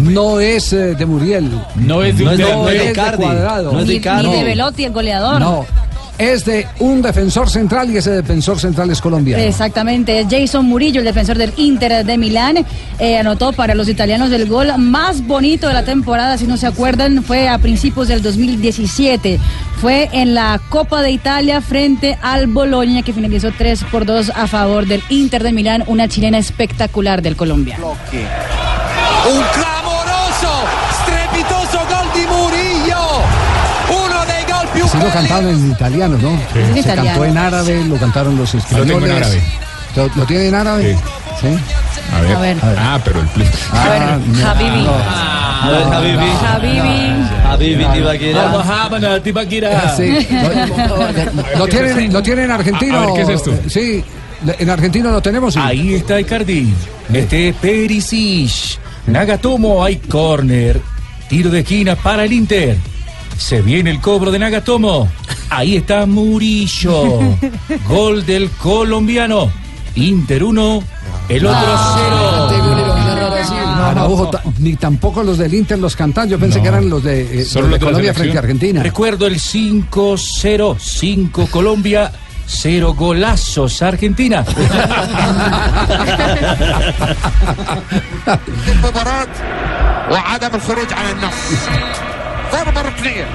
[0.00, 1.50] No es eh, de Muriel.
[1.76, 3.16] No es de no es no es de de.
[3.16, 3.72] Cuadrado.
[3.82, 5.40] Ni, ni de Velotti, el goleador.
[5.40, 5.66] No.
[6.18, 9.42] Es de un defensor central y ese defensor central es colombiano.
[9.42, 12.64] Exactamente, es Jason Murillo, el defensor del Inter de Milán,
[12.98, 16.68] eh, anotó para los italianos el gol más bonito de la temporada, si no se
[16.68, 19.40] acuerdan, fue a principios del 2017.
[19.80, 24.46] Fue en la Copa de Italia frente al Boloña, que finalizó 3 por 2 a
[24.46, 27.78] favor del Inter de Milán, una chilena espectacular del Colombia.
[29.26, 29.42] Un
[34.98, 36.34] Sí lo cantaron en italiano, ¿no?
[36.60, 37.04] Es Se italiano.
[37.10, 38.92] cantó en árabe, lo cantaron los españoles.
[38.92, 39.42] tengo en árabe.
[39.96, 40.98] ¿Lo, lo tiene en árabe?
[41.40, 41.48] Sí.
[42.12, 42.36] A ver.
[42.36, 42.56] A ver.
[42.78, 43.48] Ah, pero el plus.
[43.72, 44.48] Ah, no.
[44.48, 44.86] Habibi.
[44.86, 46.30] A ver, Habibi.
[46.46, 47.28] Habibi.
[47.46, 48.52] Habibi Tibaquira.
[48.52, 49.96] Habana, Tibaquira.
[49.96, 50.26] Sí.
[51.54, 52.98] Lo, lo tienen, lo tienen en argentino.
[53.00, 53.52] A ver, ¿qué es esto?
[53.68, 54.04] Sí,
[54.58, 55.54] en argentino lo tenemos.
[55.54, 55.60] sí.
[55.62, 56.72] Ahí está Icardi.
[57.12, 58.78] Este es Perisic.
[59.06, 60.80] Nagatomo hay corner.
[61.28, 62.76] Tiro de esquina para el Inter.
[63.36, 65.08] Se viene el cobro de Nagatomo.
[65.50, 67.18] Ahí está Murillo.
[67.88, 69.50] Gol del colombiano.
[69.96, 70.82] Inter 1,
[71.28, 72.48] el otro 0.
[73.84, 76.28] Araujo, ta- ni tampoco los del Inter los cantan.
[76.28, 78.14] Yo pensé que eran los de, eh, Solo los de de Colombia selección.
[78.24, 78.82] frente a Argentina.
[78.82, 80.76] Recuerdo el 5-0.
[80.80, 82.10] 5 Colombia,
[82.46, 84.44] 0 golazos Argentina.
[92.53, 93.27] المباراة وعدم الخروج عن النص ضربة ركنية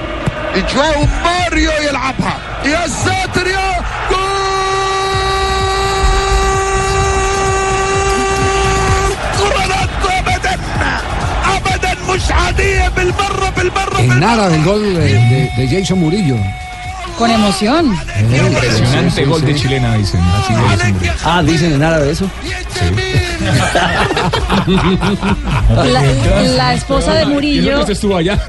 [0.73, 3.75] جواو ماريو يلعبها يا ساتر يا
[4.11, 4.25] جول
[9.37, 10.59] كرة ابدا
[11.55, 16.37] ابدا مش عادية بالمرة بالمرة En árabe el gol de, de- de Jason Murillo.
[17.20, 17.94] Con emoción.
[18.18, 20.22] Impresionante gol de chilena, dicen.
[20.22, 21.12] Así de.
[21.22, 22.30] Ah, dicen en árabe eso.
[25.68, 26.02] La,
[26.56, 27.86] la esposa de Murillo.
[27.86, 28.42] estuvo allá.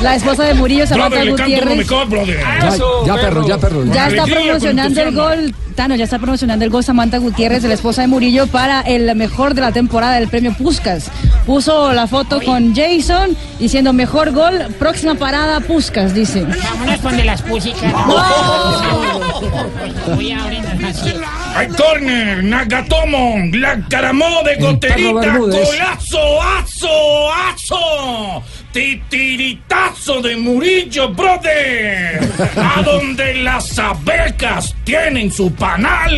[0.00, 1.88] La esposa de Murillo, Samantha Gutiérrez.
[1.88, 3.84] Ya, ya, perro, ya, perro.
[3.84, 8.02] Ya está promocionando el gol, Tano, ya está promocionando el gol Samantha Gutiérrez, la esposa
[8.02, 11.10] de Murillo, para el mejor de la temporada del premio Puskas.
[11.48, 16.44] Puso la foto con Jason diciendo mejor gol, próxima parada Puskas, dice.
[16.44, 17.90] Vámonos con de las pusicas.
[20.14, 21.14] Voy a abrir así.
[21.54, 28.42] Hay corner, Nagatomo, la caramó de goterita, golazo, aso, aso,
[28.78, 32.20] titiritazo de Murillo, brother,
[32.56, 36.12] a donde las abejas tienen su panal.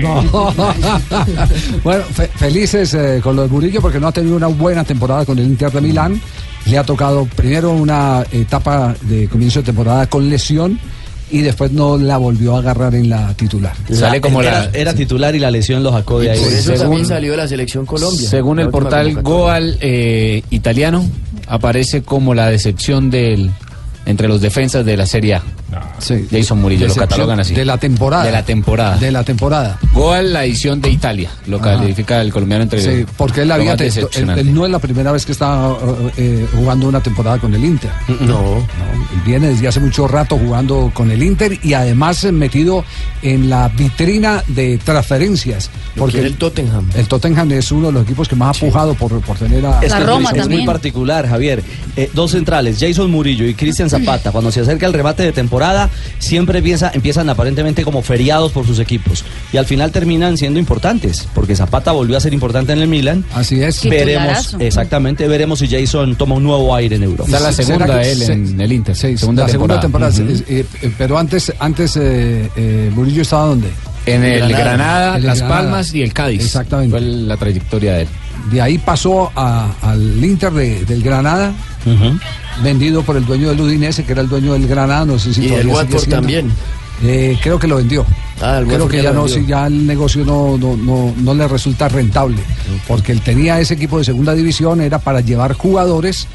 [0.00, 0.22] No.
[1.84, 5.38] bueno, fe- felices eh, con los Murillo porque no ha tenido una buena temporada con
[5.38, 6.20] el Inter de Milán.
[6.66, 10.78] Le ha tocado primero una etapa de comienzo de temporada con lesión
[11.30, 13.74] y después no la volvió a agarrar en la titular.
[13.90, 16.38] era, era titular y la lesión lo sacó de ahí.
[16.38, 18.28] Por eso Según- también salió de la selección Colombia.
[18.28, 19.22] Según La el portal.
[19.22, 21.04] Goal eh, italiano,
[21.48, 23.50] aparece como la decepción del
[24.06, 25.42] entre los defensas de la Serie A.
[26.30, 27.54] Jason Murillo, lo catalogan así.
[27.54, 28.24] De la temporada.
[28.24, 28.96] De la temporada.
[28.96, 29.78] De la temporada.
[29.92, 31.76] Goal, la edición de Italia, lo Ajá.
[31.76, 35.26] califica el colombiano entre Sí, porque él, había él, él no es la primera vez
[35.26, 37.90] que está eh, eh, jugando una temporada con el Inter.
[38.20, 38.56] No.
[38.58, 42.84] Él viene desde hace mucho rato jugando con el Inter y además eh, metido
[43.22, 45.70] en la vitrina de transferencias.
[45.96, 46.88] Porque el Tottenham.
[46.94, 49.80] El Tottenham es uno de los equipos que más ha pujado por, por tener a.
[49.82, 51.62] Es, que es muy- es muy particular, Javier.
[51.96, 55.67] Eh, dos centrales, Jason Murillo y Cristian Zapata, cuando se acerca el remate de temporada,
[56.18, 59.24] siempre empieza, empiezan aparentemente como feriados por sus equipos.
[59.52, 63.24] Y al final terminan siendo importantes, porque Zapata volvió a ser importante en el Milan.
[63.34, 63.82] Así es.
[63.88, 67.24] Veremos, exactamente, veremos si Jason toma un nuevo aire en Europa.
[67.26, 68.96] Está la segunda ¿Será que él se- en el Inter.
[68.96, 70.12] Sí, segunda la segunda temporada.
[70.18, 73.68] Eh, eh, eh, pero antes, antes eh, eh, Murillo estaba donde?
[74.06, 75.60] En el Granada, el Las Granada.
[75.62, 76.42] Palmas y el Cádiz.
[76.42, 76.90] Exactamente.
[76.96, 78.08] Fue la trayectoria de él.
[78.50, 81.52] De ahí pasó a- al Inter de- del Granada,
[82.62, 85.40] vendido por el dueño del Udinese, que era el dueño del Granada, no sé si
[85.40, 86.52] Y sigue Watford también.
[87.02, 88.04] Eh, creo que lo vendió.
[88.40, 89.40] Ah, el creo que ya no, vendió.
[89.40, 92.38] si ya el negocio no, no, no, no le resulta rentable,
[92.88, 96.26] porque él tenía ese equipo de segunda división, era para llevar jugadores,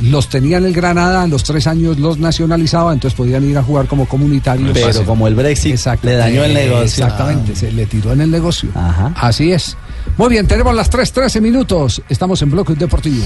[0.00, 3.62] los tenía en el Granada, en los tres años los nacionalizaba, entonces podían ir a
[3.62, 4.70] jugar como comunitarios.
[4.72, 6.82] Pero como el Brexit le dañó el negocio.
[6.84, 8.70] Exactamente, se le tiró en el negocio.
[9.16, 9.76] Así es.
[10.16, 12.02] Muy bien, tenemos las 3.13 minutos.
[12.08, 13.24] Estamos en Bloque Deportivo.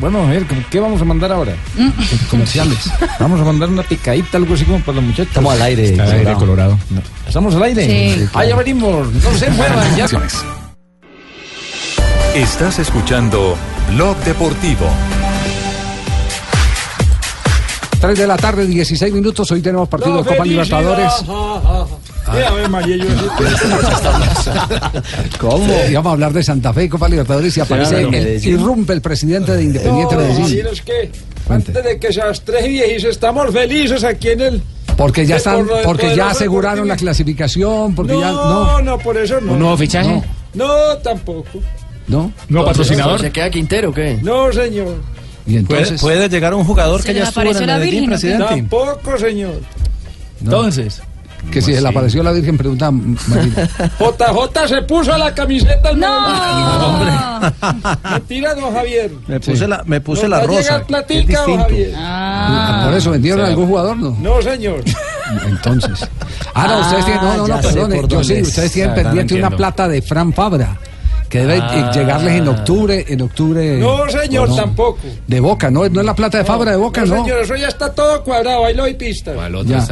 [0.00, 1.54] Bueno, a ver, ¿qué vamos a mandar ahora?
[2.30, 2.90] Comerciales.
[3.20, 5.28] Vamos a mandar una picadita, algo así como para los muchachos.
[5.28, 6.78] Estamos al aire, Está al aire, Colorado.
[7.26, 7.86] ¿Estamos al aire?
[7.86, 8.28] Sí.
[8.34, 9.12] Ah, ya venimos.
[9.12, 10.06] No se muevan, ya.
[12.34, 13.56] Estás escuchando
[13.94, 14.86] Blog Deportivo.
[18.00, 19.50] 3 de la tarde, 16 minutos.
[19.50, 21.12] Hoy tenemos partido de Copa Libertadores.
[25.40, 25.74] ¿Cómo?
[25.88, 28.06] Y vamos a hablar de Santa Fe y Copa Libertadores y aparece Claro.
[28.06, 28.54] el, Medellín.
[28.54, 30.66] irrumpe el presidente de Independiente No, Medellín.
[30.84, 31.10] que
[31.48, 34.62] antes de que seas tres viejos estamos felices aquí en el
[34.96, 39.40] Porque ya están, porque ya aseguraron la clasificación, porque no, ya no, no, por eso
[39.40, 39.52] no.
[39.52, 40.22] ¿Un nuevo fichaje?
[40.54, 41.60] No, tampoco.
[42.08, 43.20] no, no patrocinador.
[43.20, 44.18] ¿Se queda Quintero o qué?
[44.22, 44.94] No, señor.
[45.46, 48.44] Y ¿Puede, puede llegar un jugador ¿Se que ya estuvo en el Medellín, presidente?
[48.48, 49.60] Tampoco, señor.
[50.42, 51.00] Entonces.
[51.50, 53.68] Que si se le apareció la Virgen pregunta Marina.
[53.98, 55.92] JJ se puso la camiseta.
[55.92, 56.98] No,
[58.10, 59.10] Mentira, don Javier.
[59.26, 60.82] Me puse la, me puse la rosa.
[60.84, 61.58] platica, don.
[61.60, 61.92] Javier.
[61.96, 64.16] Ah, Por eso vendieron a algún jugador, ¿no?
[64.20, 64.82] No, señor.
[65.46, 66.08] Entonces.
[66.54, 69.50] Ah, no, ustedes tienen, no, no, no, perdone, yo sí, ustedes tienen Ah, pendiente una
[69.50, 70.78] plata de Fran Fabra,
[71.28, 71.90] que debe Ah.
[71.92, 73.78] eh, llegarles en octubre, en octubre.
[73.78, 74.56] No, señor, ¿o no?
[74.56, 74.98] tampoco.
[75.26, 77.24] De Boca, no, no es la plata de Fabra de Boca, no, no.
[77.24, 78.64] señor, eso ya está todo cuadrado.
[78.64, 79.36] Ahí lo hay pistas.
[79.66, 79.84] Ya.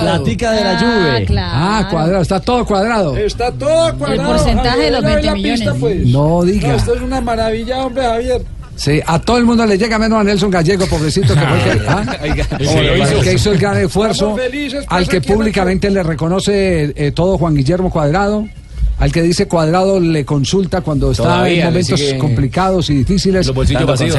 [0.00, 1.26] Platica de la Juve.
[1.40, 3.16] Ah, cuadrado, está todo cuadrado.
[3.16, 4.28] Está todo cuadrado.
[4.32, 5.80] porcentaje Javier, de los ahí lo hay 20 la pista, millones.
[5.80, 6.06] pues.
[6.12, 6.74] No diga.
[6.74, 8.42] esto es una maravilla, hombre, Javier.
[8.76, 11.80] Sí, a todo el mundo le llega menos a Nelson Gallego, pobrecito, que fue el
[11.80, 12.18] que, ¿ah?
[12.22, 17.36] el que hizo el gran esfuerzo, felices, pues, al que públicamente le reconoce eh, todo
[17.38, 18.46] Juan Guillermo Cuadrado,
[18.98, 23.50] al que dice Cuadrado le consulta cuando está Todavía en momentos complicados y difíciles,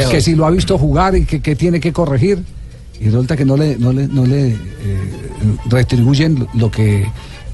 [0.10, 2.44] que- si lo ha visto jugar y que, que tiene que corregir,
[3.00, 4.58] y resulta que no le, no le, no le eh,
[5.68, 7.08] retribuyen lo que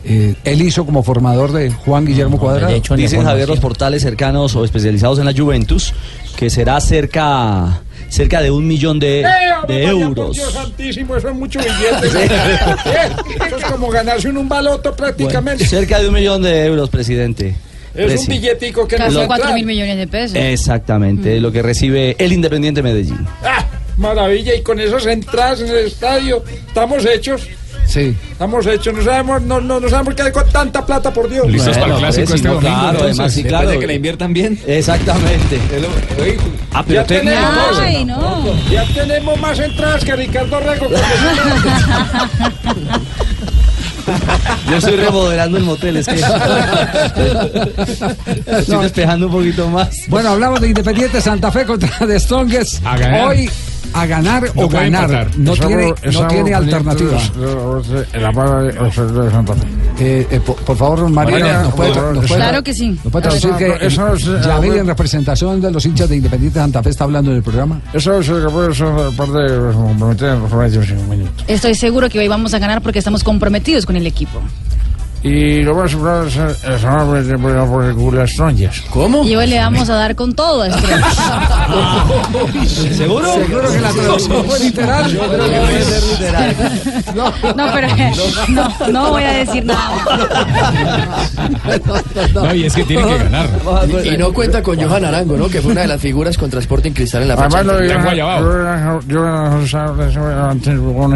[0.04, 2.74] eh, él hizo como formador de Juan Guillermo Cuadrado.
[2.96, 5.94] Dicen Javier los portales cercanos o especializados en la Juventus
[6.36, 9.26] que será cerca cerca de un millón de, ¡Eh,
[9.68, 10.36] de euros.
[10.36, 12.30] Dios santísimo, eso es mucho billete.
[13.86, 15.63] Como ganarse en un baloto prácticamente.
[15.67, 17.56] Cerca de un millón de euros, presidente.
[17.93, 19.54] es un billetico que no Casi a 4 entrar.
[19.54, 20.36] mil millones de pesos.
[20.36, 23.28] Exactamente, lo que recibe el Independiente Medellín.
[23.43, 23.63] Ah,
[23.98, 27.43] maravilla, y con esas entradas en el estadio, estamos hechos.
[27.86, 28.15] Sí.
[28.32, 31.48] Estamos hechos, no sabemos, no, no, no sabemos qué hay con tanta plata, por Dios.
[31.48, 33.19] Listos para el clásico este domingo, claro, entonces.
[33.19, 33.69] además, sí, claro.
[33.69, 34.60] de que la inviertan bien.
[34.65, 35.60] Exactamente.
[36.78, 38.54] Ah, pero ya tenemos, Ay, no.
[38.69, 40.89] ya tenemos más entradas que Ricardo Rego.
[44.70, 46.16] Yo estoy remodelando el motel, es que
[48.60, 50.08] estoy despejando un poquito más.
[50.08, 52.84] Bueno, hablamos de Independiente Santa Fe contra The Strongest.
[53.24, 53.50] Hoy
[53.95, 55.10] a ganar No o ganar.
[55.10, 55.38] empatar.
[55.38, 57.12] No tiene, no tiene alternativa.
[57.38, 57.47] de
[59.13, 59.63] de de.
[59.97, 62.89] Eh, eh, por, por favor, Marina, ¿nos puede, nos puede- Claro que sí.
[63.03, 66.84] ¿nos puede traducir Eso- que eh, Yamil, en representación de los hinchas de Independiente Santa
[66.84, 67.79] Fe, está hablando en el programa?
[67.93, 70.88] Eso es lo que puede ser parte de comprometer en los.
[71.47, 74.41] Estoy seguro que hoy vamos a ganar porque estamos comprometidos con el equipo.
[75.26, 78.84] Y lo más probable es es solamente por por el culo de las tronchas.
[78.92, 79.26] ¿Cómo?
[79.26, 80.86] Y hoy le vamos a dar con todo a este.
[82.94, 83.34] ¿Seguro?
[83.34, 85.12] Seguro que la traducción fue literal.
[85.12, 86.56] Yo creo que puede ser literal.
[87.16, 87.34] No,
[87.74, 87.88] pero
[88.50, 89.96] no, no voy a decir nada.
[92.36, 93.50] No, y es que tiene que ganar.
[94.04, 95.50] Y no cuenta con Johan Arango, ¿no?
[95.50, 97.62] Que fue una de las figuras contra Sporting Cristal en la fecha.
[97.62, 99.02] Además, lo anterior.
[99.08, 99.96] yo yo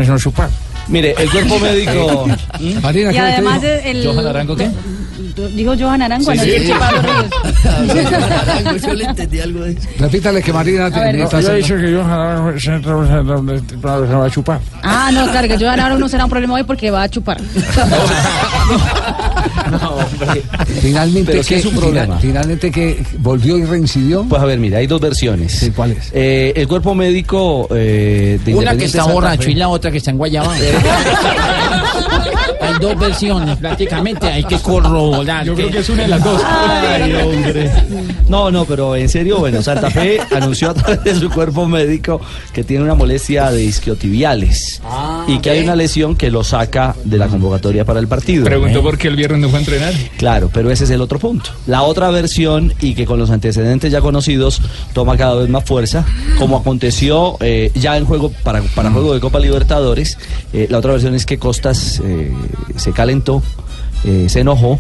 [0.02, 0.50] yo chupar.
[0.90, 2.28] Mire, el cuerpo médico.
[2.82, 4.70] Marina, Y además el, ¿Johan Arango qué?
[5.56, 6.50] Dijo Johan Arango, Sí, no sí.
[6.60, 7.26] dijo Chupado Ríos.
[8.42, 9.88] Arango, yo le entendí algo de eso.
[10.00, 11.12] Repítale que Marina ver.
[11.12, 12.02] te- No, está Yo he haciendo- dicho que yo
[14.08, 14.60] se va a chupar.
[14.84, 17.38] Ah, no, claro, que Johan Arango no será un problema hoy porque va a chupar.
[20.82, 22.18] Finalmente, Pero sí ¿qué- es un final- problema.
[22.20, 24.24] finalmente que volvió y reincidió.
[24.28, 25.72] Pues a ver, mira, hay dos versiones.
[25.76, 26.10] ¿Cuáles?
[26.14, 29.92] Eh, el cuerpo médico eh, de Una que está Santa borracho Fe- y la otra
[29.92, 30.56] que está en Guayabá.
[32.62, 35.46] Hay dos versiones, prácticamente hay que corroborar.
[35.46, 36.42] Yo creo que es una de las dos.
[36.46, 37.72] Ay, hombre.
[38.28, 42.20] No, no, pero en serio, bueno, Santa Fe anunció a través de su cuerpo médico
[42.54, 44.82] que tiene una molestia de isquiotibiales
[45.30, 48.46] y que hay una lesión que lo saca de la convocatoria para el partido.
[48.46, 49.94] Preguntó por qué el viernes no fue a entrenar.
[50.18, 51.52] Claro, pero ese es el otro punto.
[51.68, 54.62] La otra versión, y que con los antecedentes ya conocidos,
[54.94, 56.06] toma cada vez más fuerza,
[56.38, 60.18] como aconteció eh, ya en juego para, para juego de Copa Libertadores.
[60.54, 62.32] eh, la otra versión es que Costas eh,
[62.76, 63.42] se calentó,
[64.04, 64.80] eh, se enojó.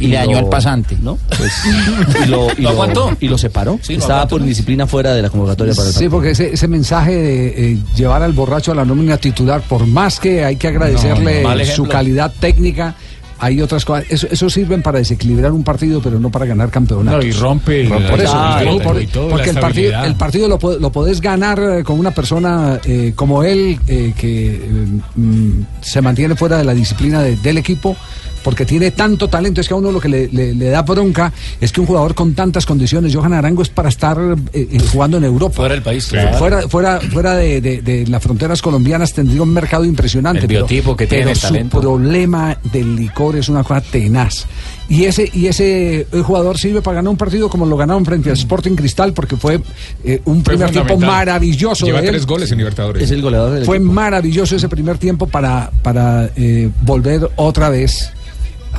[0.00, 0.96] Y le dañó al pasante.
[1.02, 1.18] ¿no?
[1.36, 1.52] Pues,
[2.24, 3.16] y, lo, y, ¿Lo aguantó?
[3.20, 3.78] y lo separó.
[3.82, 4.46] Sí, lo Estaba aguantó, por ¿no?
[4.46, 8.22] indisciplina fuera de la convocatoria para el Sí, porque ese, ese mensaje de eh, llevar
[8.22, 12.32] al borracho a la nómina titular, por más que hay que agradecerle No, su calidad
[12.40, 12.94] técnica,
[13.42, 14.04] hay otras cosas.
[14.10, 17.22] Eso, eso sirven para desequilibrar un partido, pero no para ganar campeonatos.
[17.24, 20.46] No, y rompe el- por eso, Claro, y por- y porque el partido, el partido
[20.48, 24.86] lo, lo podés ganar eh, con una persona eh, como él, eh, que eh,
[25.16, 27.96] mm, se mantiene fuera de la disciplina de- del equipo.
[28.42, 31.32] Porque tiene tanto talento, es que a uno lo que le, le- le da bronca
[31.60, 34.16] es que un jugador con tantas condiciones, Johan Arango, es para estar
[34.52, 35.56] eh, eh, jugando en Europa.
[35.56, 36.38] Fuera del país, claro.
[36.38, 40.40] Fuera, fuera, fuera de, de- de las fronteras colombianas tendría un mercado impresionante.
[40.42, 41.80] El pero- biotipo que tiene, pero el su talento.
[41.80, 44.46] problema del licor es una cosa tenaz.
[44.88, 48.30] Y ese, y ese eh, jugador sirve para ganar un partido como lo ganaron frente
[48.30, 49.60] al Sporting Cristal, porque fue
[50.02, 51.84] eh, un Fue primer tiempo maravilloso.
[51.86, 52.12] Lleva de él.
[52.14, 53.02] tres goles en Libertadores.
[53.02, 53.92] Es el goleador del Fue equipo.
[53.92, 58.10] maravilloso ese primer tiempo para, para eh, volver otra vez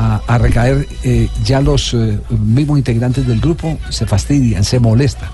[0.02, 0.88] a, recaer.
[1.04, 5.30] eh, ya los eh, mismos integrantes del grupo se fastidian, se molestan.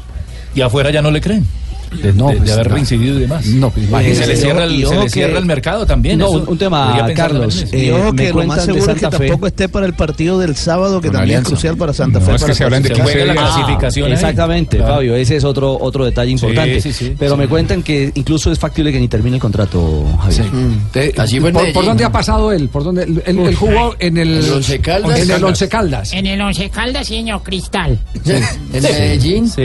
[0.56, 1.46] Y afuera ya no le creen.
[1.92, 2.76] De, No, de- de pues, haber no.
[2.76, 3.46] reincidido y demás.
[3.48, 6.20] No, pues, y se le cierra el, se le que- cierra el mercado también.
[6.20, 7.66] No, eso un, un tema, Carlos.
[7.72, 9.18] eh, Y ojo me que lo cuentan más de seguro es que Fe.
[9.28, 11.50] tampoco esté para el partido del sábado, que también es Alianza.
[11.50, 12.36] crucial para Santa No, Fe.
[12.36, 13.14] es para que se hablan de clasificar.
[13.14, 13.56] 15 juega la días.
[13.56, 14.14] clasificación ahí.
[14.14, 14.94] Exactamente, Claro.
[14.96, 16.82] Fabio, ese es otro otro detalle importante.
[16.82, 17.38] sí, sí, Pero sí.
[17.40, 20.46] me cuentan que incluso es factible que ni termine el contrato, Javier.
[20.92, 22.70] Te- en ¿por, dónde ha pasado él?
[22.70, 23.04] ¿Por dónde?
[23.04, 25.20] Él, jugó en el, En el Once Caldas.
[25.20, 26.14] En el Once Caldas.
[26.14, 28.00] En el Once Caldas, señor Cristal.
[28.26, 29.62] En Medellín, Sí.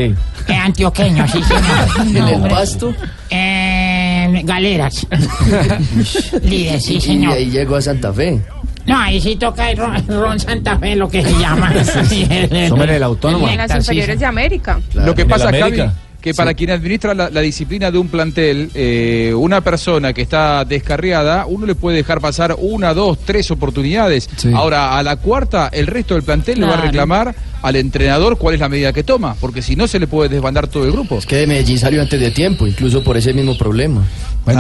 [0.49, 2.12] Eh, antioqueño, sí, señor.
[2.17, 2.49] En el.
[2.51, 2.95] Pasto,
[3.31, 5.07] Eh, galeras.
[6.43, 7.33] Líder, sí, y señor.
[7.35, 8.41] ahí llegó a Santa Fe.
[8.87, 11.73] No, ahí sí toca el Ron, Ron Santa Fe, lo que se llama.
[12.69, 13.49] Somos el autónomo.
[13.49, 14.81] en las inferiores de América.
[14.95, 15.93] Lo que pasa, América.
[16.23, 20.65] Que para quien administra la, la disciplina de un plantel, eh, una persona que está
[20.65, 24.31] descarriada, uno le puede dejar pasar una, dos, tres oportunidades.
[24.55, 28.55] Ahora, a la cuarta, el resto del plantel le va a reclamar al entrenador cuál
[28.55, 31.19] es la medida que toma, porque si no se le puede desbandar todo el grupo.
[31.19, 34.03] Es que de Medellín salió antes de tiempo, incluso por ese mismo problema.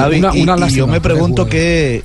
[0.03, 2.03] Javi, y- y, yo me pregunto qué,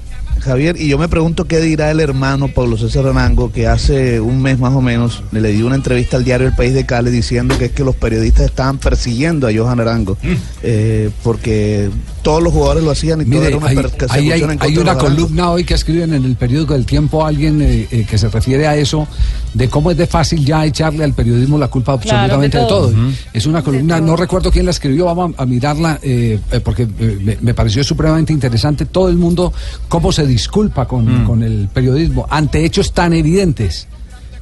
[0.47, 4.41] Javier, y yo me pregunto qué dirá el hermano Pablo César Arango, que hace un
[4.41, 7.11] mes más o menos le, le dio una entrevista al diario El País de Cali
[7.11, 10.17] diciendo que es que los periodistas estaban persiguiendo a Johan Arango,
[10.63, 11.89] eh, porque
[12.27, 13.77] todos los jugadores lo hacían y todo Mire, era una hay,
[14.09, 16.85] hay- hay- en contra hay de una columna hoy que escriben en el periódico del
[16.85, 19.07] Tiempo alguien eh, eh, que se refiere a eso,
[19.53, 22.69] de cómo es de fácil ya echarle al periodismo la culpa Claro, absolutamente de de
[22.69, 22.89] todo.
[22.89, 22.97] todo.
[23.31, 26.83] Es una columna, no recuerdo quién la escribió, vamos a, a mirarla eh, eh, porque
[26.99, 29.53] eh, me, me pareció supremamente interesante todo el mundo
[29.87, 33.87] cómo se disculpa con, con el periodismo ante hechos tan evidentes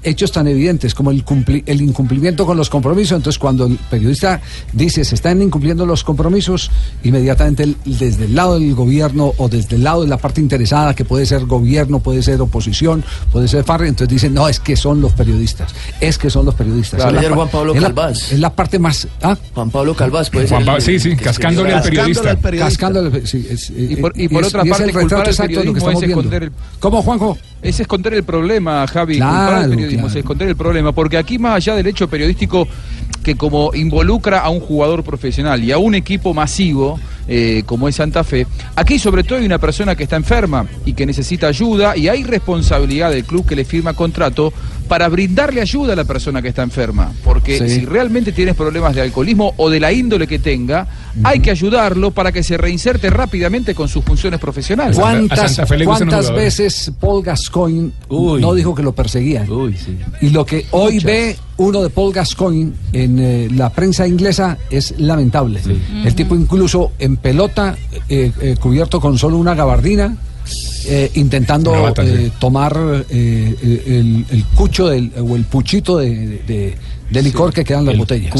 [0.05, 3.17] hechos tan evidentes como el, cumpli- el incumplimiento con los compromisos.
[3.17, 4.39] Entonces, cuando el periodista
[4.73, 6.71] dice se están incumpliendo los compromisos,
[7.03, 10.93] inmediatamente el- desde el lado del gobierno o desde el lado de la parte interesada,
[10.93, 14.75] que puede ser gobierno, puede ser oposición, puede ser FARC, entonces dicen, no, es que
[14.75, 17.01] son los periodistas, es que son los periodistas.
[17.01, 17.19] Claro.
[17.19, 18.31] Es la Juan Pablo es la- Calvás.
[18.31, 19.07] Es la parte más...
[19.21, 19.37] ¿ah?
[19.53, 20.65] Juan Pablo Calvás puede Juan ser.
[20.65, 22.21] Pablo- el- sí, sí, cascándole al periodista.
[22.21, 22.65] Cascándole al periodista.
[22.69, 26.01] Cascándole, sí, es- Y por, y otra parte, el retrato exacto de lo que estamos
[26.03, 26.21] es viendo.
[26.21, 26.51] esconder el...
[26.79, 27.37] ¿Cómo, Juanjo?
[27.61, 29.15] Es esconder el problema, Javi.
[29.17, 30.09] Claro, claro.
[30.09, 30.91] es esconder el problema.
[30.91, 32.67] Porque aquí, más allá del hecho periodístico
[33.23, 37.95] que como involucra a un jugador profesional y a un equipo masivo, eh, como es
[37.95, 41.97] Santa Fe, aquí sobre todo hay una persona que está enferma y que necesita ayuda
[41.97, 44.53] y hay responsabilidad del club que le firma contrato
[44.87, 47.11] para brindarle ayuda a la persona que está enferma.
[47.23, 47.69] Porque Sí.
[47.81, 50.87] si realmente tienes problemas de alcoholismo o de la índole que tenga,
[51.23, 54.97] hay que ayudarlo para que se reinserte rápidamente con sus funciones profesionales.
[54.97, 59.47] ¿Cuántas, cuántas veces Paul Gascoigne no dijo que lo perseguían?
[60.21, 64.93] Y lo que hoy ve uno de Paul Gascoigne en eh, la prensa inglesa es
[64.99, 65.61] lamentable.
[66.03, 67.75] El tipo incluso en pelota,
[68.09, 70.15] eh, eh, cubierto con solo una gabardina,
[70.87, 71.93] eh, intentando eh,
[72.25, 72.31] sí.
[72.39, 72.75] tomar
[73.09, 73.55] eh,
[73.87, 77.97] el, el cucho del, o el puchito de, de- de licor que quedan en las
[77.97, 78.33] botellas.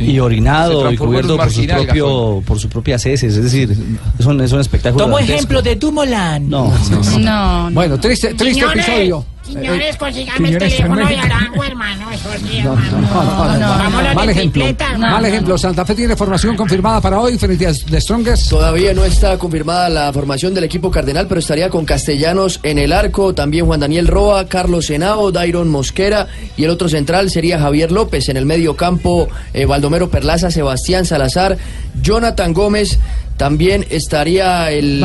[0.00, 3.34] Y orinado y cubierto por su, propio, por su propias heces.
[3.36, 3.76] Es decir,
[4.16, 5.04] es un, es un espectáculo.
[5.06, 6.48] Tomo ejemplo de Dumoulin.
[6.48, 6.72] No,
[7.18, 9.26] No, Bueno, triste, triste Quiñones, episodio.
[9.44, 11.16] Quiñones, Eh, consígame Quiñones el teléfono de.
[11.18, 12.10] Arango, hermano.
[12.12, 14.64] Eso sí, No, no, no, no, Mal ejemplo.
[14.98, 15.58] Mal ejemplo.
[15.58, 18.50] Santa Fe tiene formación confirmada para hoy frente a The Strongest.
[18.50, 22.90] Todavía no está confirmada la formación del equipo cardenal, pero estaría con Castellanos en el
[22.90, 26.26] arco, también Juan Daniel Roa, Carlos Senao, Dairon Mosquera
[26.56, 28.30] y el otro central sería Javier López.
[28.30, 31.58] En el medio campo, eh, Baldomero Perlaza, Sebastián Salazar,
[32.00, 32.98] Jonathan Gómez,
[33.36, 35.04] también estaría el,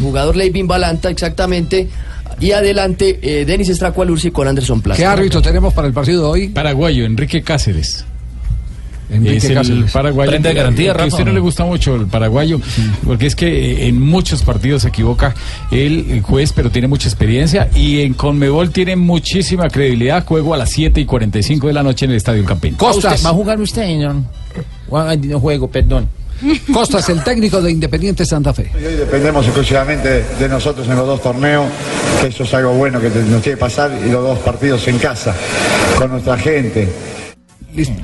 [0.00, 1.88] jugador Leivin Balanta, exactamente.
[2.38, 4.96] Y adelante, eh, Denis Estracualursi con Anderson Plaza.
[4.96, 6.48] ¿Qué árbitro tenemos para el partido de hoy?
[6.50, 8.04] Paraguayo, Enrique Cáceres.
[9.10, 9.90] Enrique es el Cáceres.
[9.92, 10.38] paraguayo.
[10.38, 12.60] De garantía, a usted no le gusta mucho el paraguayo,
[13.04, 13.46] porque es que
[13.84, 15.34] eh, en muchos partidos se equivoca
[15.70, 20.24] el juez, pero tiene mucha experiencia y en Conmebol tiene muchísima credibilidad.
[20.26, 22.76] Juego a las 7 y 45 de la noche en el Estadio El Campín.
[22.78, 24.16] Usted- ¿Va a jugar usted, señor?
[24.88, 26.08] Juan- No juego, perdón.
[26.72, 28.70] Costas, el técnico de Independiente Santa Fe.
[28.80, 31.66] Y hoy dependemos exclusivamente de nosotros en los dos torneos,
[32.20, 34.98] que eso es algo bueno que nos tiene que pasar, y los dos partidos en
[34.98, 35.34] casa,
[35.98, 36.88] con nuestra gente.
[37.74, 37.94] Listo.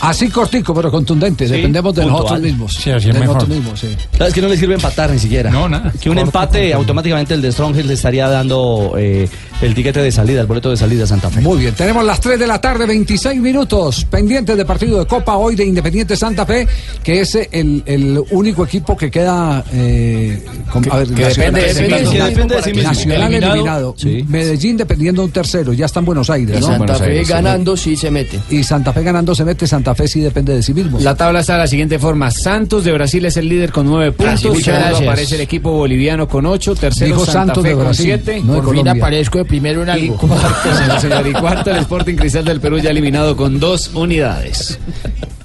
[0.00, 1.46] Así cortico, pero contundente.
[1.48, 2.22] Dependemos de puntual.
[2.22, 2.74] nosotros mismos.
[2.74, 3.34] Sí, así de es mejor.
[3.36, 3.88] nosotros mismos, sí.
[4.18, 5.50] ¿Sabes que no le sirve empatar ni siquiera?
[5.50, 5.92] No, nada.
[6.00, 9.28] Que un Corto, empate automáticamente el de Strongest le estaría dando eh,
[9.62, 11.40] el tiquete de salida, el boleto de salida a Santa Fe.
[11.40, 15.36] Muy bien, tenemos las 3 de la tarde, 26 minutos, pendientes de partido de Copa
[15.36, 16.66] hoy de Independiente Santa Fe,
[17.02, 19.64] que es el, el único equipo que queda.
[19.72, 21.82] eh, con- a ver, que Nacional- depende de sí.
[21.88, 22.88] Nacional- Depende de sí mismo.
[22.90, 23.94] Nacional Eliminado.
[24.02, 24.28] eliminado.
[24.28, 26.66] Medellín dependiendo un tercero, ya está en Buenos Aires, Y ¿no?
[26.66, 27.32] Santa Buenos Fe Aires, sí.
[27.32, 28.40] ganando sí se mete.
[28.50, 30.98] Y Santa Fe ganando se mete, Santa Fe sí depende de sí mismo.
[31.00, 32.30] La tabla está de la siguiente forma.
[32.30, 34.26] Santos de Brasil es el líder con nueve puntos.
[34.42, 35.08] Brasil, muchas Segundo gracias.
[35.08, 36.74] aparece el equipo boliviano con ocho.
[36.74, 38.42] Tercero Dijo Santa Santos Fe de con Brasil, siete.
[38.44, 40.14] no de Por fin aparezco primero en algo.
[40.14, 43.90] Y cuarto, señor, señor, y cuarto el Sporting Cristal del Perú ya eliminado con dos
[43.94, 44.78] unidades.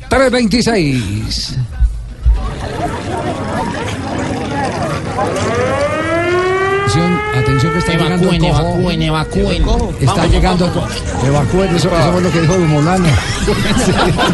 [0.10, 1.59] 326.
[7.60, 8.70] Atención, atención que está llegando el Evacúen, cojo.
[8.70, 9.62] evacúen, evacúen.
[10.00, 10.92] Está Vamos, llegando vamos.
[11.26, 13.10] Evacúen, eso, eso es lo que dijo Dumolano.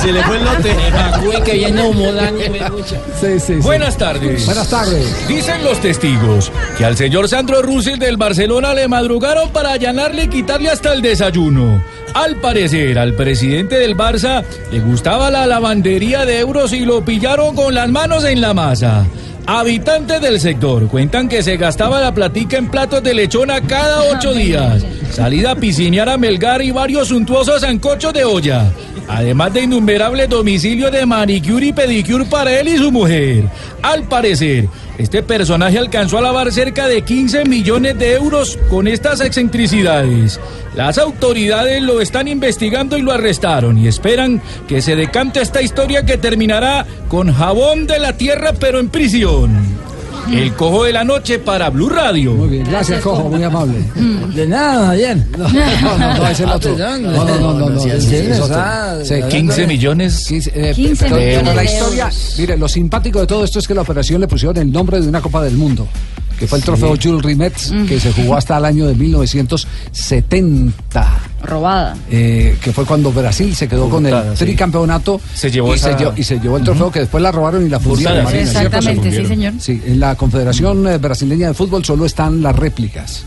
[0.00, 0.70] se le fue el lote.
[0.88, 1.82] Evacúen que viene.
[3.20, 3.54] Sí, sí, sí.
[3.54, 4.46] Buenas tardes.
[4.46, 5.28] Buenas tardes.
[5.28, 10.28] Dicen los testigos que al señor Sandro Russell del Barcelona le madrugaron para allanarle y
[10.28, 11.82] quitarle hasta el desayuno.
[12.14, 17.54] Al parecer, al presidente del Barça le gustaba la lavandería de euros y lo pillaron
[17.54, 19.06] con las manos en la masa.
[19.46, 24.34] Habitantes del sector cuentan que se gastaba la platica en platos de lechona cada ocho
[24.34, 24.84] días.
[25.10, 28.70] Salida a piscinear a Melgar y varios suntuosos sancochos de olla.
[29.08, 33.44] Además de innumerables domicilios de manicure y pedicure para él y su mujer.
[33.82, 39.20] Al parecer, este personaje alcanzó a lavar cerca de 15 millones de euros con estas
[39.20, 40.38] excentricidades.
[40.74, 46.04] Las autoridades lo están investigando y lo arrestaron y esperan que se decante esta historia
[46.04, 49.87] que terminará con jabón de la tierra pero en prisión.
[50.32, 52.32] El cojo de la noche para Blue Radio.
[52.34, 53.78] Muy bien, gracias, Cojo, muy amable.
[54.34, 55.26] De nada, bien.
[55.36, 56.76] No, no, no, es el otro.
[56.76, 58.60] No, no, no, no, no, es- es otro.
[59.04, 60.24] Sí, 15 millones.
[60.28, 63.82] 15, eh, 15 pero- la historia, mire, lo simpático de todo esto es que la
[63.82, 65.88] operación le pusieron el nombre de una Copa del Mundo,
[66.38, 67.54] que fue el trofeo Jules Rimet,
[67.86, 71.20] que se jugó hasta el año de 1970.
[71.40, 71.96] Robada.
[72.10, 74.44] eh, que fue cuando Brasil se quedó con el sí.
[74.44, 77.30] tricampeonato Se llevó y, esa- se llevó, y se llevó el trofeo que después la
[77.30, 78.26] robaron y la fundieron.
[78.28, 78.38] Sí.
[78.38, 79.52] Exactamente, sí, señor.
[79.60, 83.22] Sí, en la Confederación eh, Brasileña de Fútbol solo están las réplicas.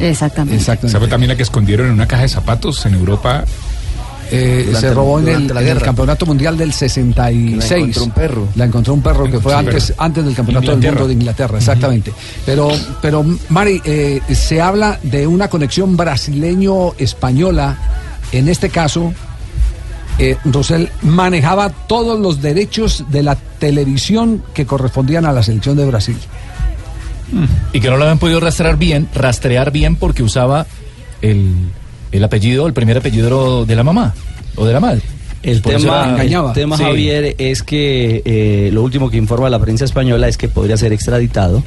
[0.00, 0.56] Exactamente.
[0.56, 0.92] Exactamente.
[0.92, 3.44] ¿Sabe también la que escondieron en una caja de zapatos en Europa?
[4.30, 5.86] Eh, se robó en el, durante la en el guerra.
[5.86, 7.64] campeonato mundial del 66.
[7.64, 8.48] Que la encontró un perro.
[8.56, 12.12] La encontró un perro que fue Sí, antes, del campeonato del mundo de Inglaterra, exactamente.
[12.46, 12.68] Pero,
[13.02, 17.78] pero Mari, eh, se habla de una conexión brasileño-española.
[18.32, 19.12] En este caso,
[20.18, 25.86] eh, Rosell manejaba todos los derechos de la televisión que correspondían a la selección de
[25.86, 26.16] Brasil.
[27.72, 30.66] Y que no lo habían podido rastrear bien, rastrear bien porque usaba
[31.20, 31.52] el,
[32.16, 34.14] el apellido, el primer apellido de la mamá
[34.56, 35.02] o de la madre.
[35.42, 36.52] El Por tema, era- el engañaba.
[36.54, 36.84] tema Sí.
[36.84, 40.94] Javier, es que eh, lo último que informa la prensa española es que podría ser
[40.94, 41.62] extraditado.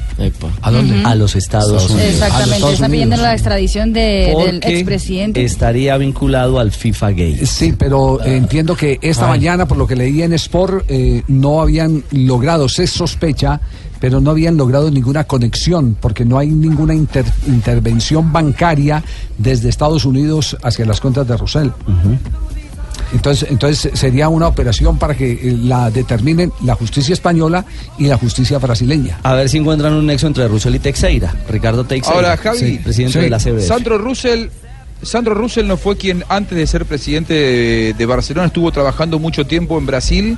[0.62, 1.00] ¿A dónde?
[1.04, 2.10] A los Estados Unidos.
[2.10, 2.54] Exactamente.
[2.56, 5.44] Estados Está pidiendo la extradición de- del expresidente.
[5.44, 7.46] estaría vinculado al FIFA Gate.
[7.46, 9.38] Sí, pero eh, entiendo que esta Ay.
[9.38, 13.60] mañana, por lo que leí en Sport, eh, no habían logrado, se sospecha,
[14.00, 19.02] pero no habían logrado ninguna conexión, porque no hay ninguna inter- intervención bancaria
[19.38, 21.72] desde Estados Unidos hacia las cuentas de Rosell.
[23.12, 27.64] Entonces, entonces sería una operación para que eh, la determinen la justicia española
[27.96, 29.18] y la justicia brasileña.
[29.22, 31.34] A ver si encuentran un nexo entre Russell y Teixeira.
[31.48, 32.14] Ricardo Teixeira.
[32.16, 33.66] Ahora, Javi, sí, presidente sí, de la CBF.
[33.66, 34.48] Sandro Russell,
[35.02, 39.46] Sandro Russell no fue quien antes de ser presidente de, de Barcelona estuvo trabajando mucho
[39.46, 40.36] tiempo en Brasil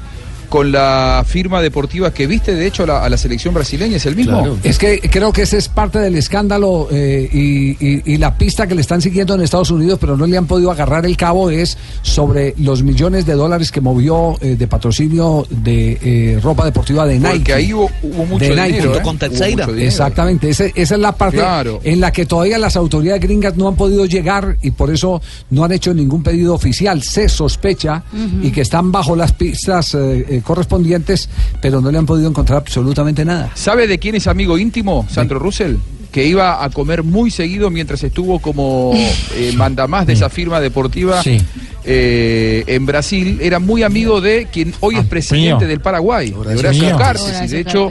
[0.50, 4.04] con la firma deportiva que viste de hecho a la, a la selección brasileña, es
[4.04, 4.58] el mismo.
[4.64, 8.66] Es que creo que ese es parte del escándalo eh, y, y- y la pista
[8.66, 11.48] que le están siguiendo en Estados Unidos, pero no le han podido agarrar el cabo,
[11.50, 17.06] es sobre los millones de dólares que movió eh, de patrocinio de eh, ropa deportiva
[17.06, 17.30] de Nike.
[17.36, 18.66] Porque ahí hubo, hubo mucho De Nike.
[18.72, 18.94] dinero.
[18.96, 19.02] ¿eh?
[19.02, 19.64] con Hubo Teixeira.
[19.64, 19.88] mucho dinero.
[19.88, 21.80] Exactamente, ese- esa es la parte Claro.
[21.84, 25.62] en la que todavía las autoridades gringas no han podido llegar y por eso no
[25.64, 27.02] han hecho ningún pedido oficial.
[27.02, 28.02] Se sospecha
[28.42, 31.28] y que están bajo las pistas eh, eh, correspondientes,
[31.60, 33.50] pero no le han podido encontrar absolutamente nada.
[33.54, 35.76] ¿Sabe de quién es amigo íntimo, Sandro Russell?
[36.10, 38.92] Que iba a comer muy seguido mientras estuvo como
[39.36, 41.38] eh, mandamás de esa firma deportiva Sí.
[41.84, 43.38] eh, en Brasil.
[43.40, 45.68] Era muy amigo de quien hoy es presidente mío.
[45.68, 46.98] del Paraguay, de Horacio Horacio.
[46.98, 47.42] Cartes.
[47.44, 47.90] Y de hecho.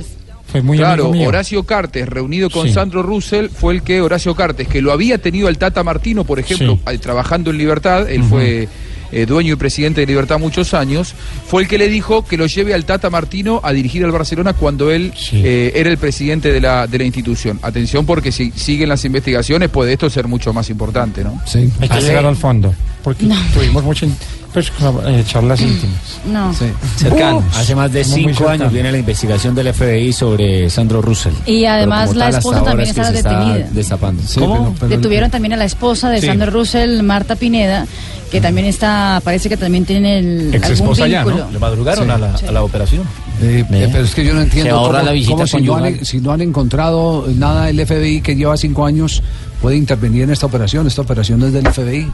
[0.51, 1.11] Fue muy claro.
[1.11, 2.73] Horacio Cartes, reunido con Sí.
[2.73, 6.39] Sandro Russell, fue el que Horacio Cartes, que lo había tenido el Tata Martino, por
[6.39, 6.95] ejemplo, Sí.
[6.95, 8.67] eh, trabajando en Libertad, él fue
[9.11, 11.15] eh, dueño y presidente de Libertad muchos años,
[11.47, 14.53] fue el que le dijo que lo lleve al Tata Martino a dirigir al Barcelona
[14.53, 15.41] cuando él Sí.
[15.43, 17.59] eh, era el presidente de la, de la institución.
[17.61, 21.41] Atención porque si siguen las investigaciones puede esto ser mucho más importante, ¿no?
[21.45, 21.69] Sí.
[21.79, 24.09] Hay que llegar al fondo, porque tuvimos muchas
[24.53, 24.71] pues,
[25.05, 25.99] eh, charlas íntimas.
[26.29, 26.53] No.
[26.97, 27.43] Cercanos.
[27.55, 31.33] Hace más de cinco años viene la investigación del FBI sobre Sandro Russell.
[31.45, 33.67] Y además Pero la esposa también es que está detenida.
[33.71, 34.21] destapando.
[34.37, 34.75] ¿Cómo?
[34.87, 36.27] Detuvieron también a la esposa de Sí.
[36.27, 37.87] Sandro Russell, Marta Pineda,
[38.29, 41.49] que también está, parece que también tiene el, Ex algún esposa ya, ¿no?
[41.51, 42.11] Le madrugaron Sí.
[42.11, 43.03] a, la, a la operación.
[43.41, 45.61] Eh, eh, pero es que yo no entiendo Se ahorra cómo, la visita cómo si,
[45.61, 49.23] no han, si no han encontrado nada el FBI que lleva cinco años
[49.61, 50.85] puede intervenir en esta operación.
[50.85, 52.11] Esta operación es del FBI.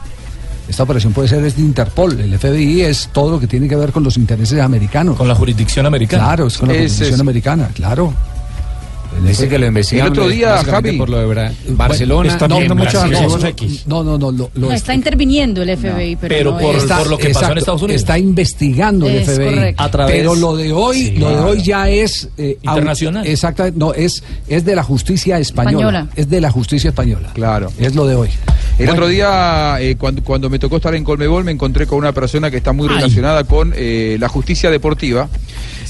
[0.68, 2.18] Esta operación puede ser es de Interpol.
[2.20, 5.16] El FBI es todo lo que tiene que ver con los intereses americanos.
[5.16, 6.24] Con la jurisdicción americana.
[6.24, 8.12] Claro, es con la jurisdicción es- americana, claro.
[9.24, 12.28] Dice que lo investigan El otro día, Javi, por lo de Bra- Barcelona.
[12.28, 13.84] Está no, viendo en muchas no, X.
[13.86, 17.16] no, no, no, lo, lo No, está interviniendo el FBI, pero, Pero no por- lo
[17.16, 18.02] que pasó en Estados Unidos.
[18.02, 19.54] Está investigando el FBI.
[19.54, 19.82] correcto.
[19.82, 23.26] A través- pero lo de hoy, Sí, lo de hoy ya es eh, Internacional.
[23.26, 25.78] Exactamente, no es es de la justicia española.
[25.78, 26.08] Española.
[26.16, 27.30] Es de la justicia española.
[27.32, 27.72] Claro.
[27.78, 28.28] Es lo de hoy.
[28.78, 31.98] El Bueno, otro día, eh, cuando, cuando me tocó estar en Colmebol, me encontré con
[31.98, 32.96] una persona que está muy Ay.
[32.96, 35.28] relacionada con eh, la justicia deportiva.